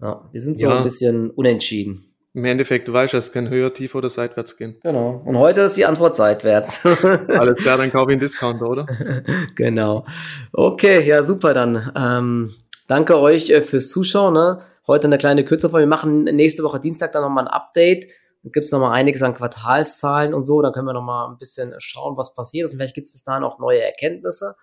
[0.00, 0.78] ja, wir sind so ja.
[0.78, 2.04] ein bisschen unentschieden.
[2.34, 4.76] Im Endeffekt, du weißt, es kann höher, tiefer oder seitwärts gehen.
[4.82, 5.22] Genau.
[5.24, 6.84] Und heute ist die Antwort seitwärts.
[6.86, 8.86] Alles klar, dann kaufe ich einen Discounter, oder?
[9.56, 10.04] genau.
[10.52, 11.90] Okay, ja, super dann.
[11.96, 12.54] Ähm,
[12.86, 14.34] danke euch äh, fürs Zuschauen.
[14.34, 14.60] Ne?
[14.86, 15.80] Heute eine kleine Kürze von.
[15.80, 18.06] Wir machen nächste Woche Dienstag dann nochmal ein Update.
[18.44, 20.62] Dann gibt es nochmal einiges an Quartalszahlen und so.
[20.62, 22.72] Dann können wir nochmal ein bisschen schauen, was passiert ist.
[22.72, 24.54] Und vielleicht gibt es bis dahin auch neue Erkenntnisse.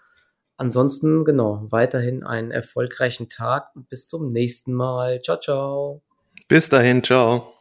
[0.57, 5.21] Ansonsten, genau, weiterhin einen erfolgreichen Tag und bis zum nächsten Mal.
[5.21, 6.01] Ciao, ciao.
[6.47, 7.54] Bis dahin, ciao.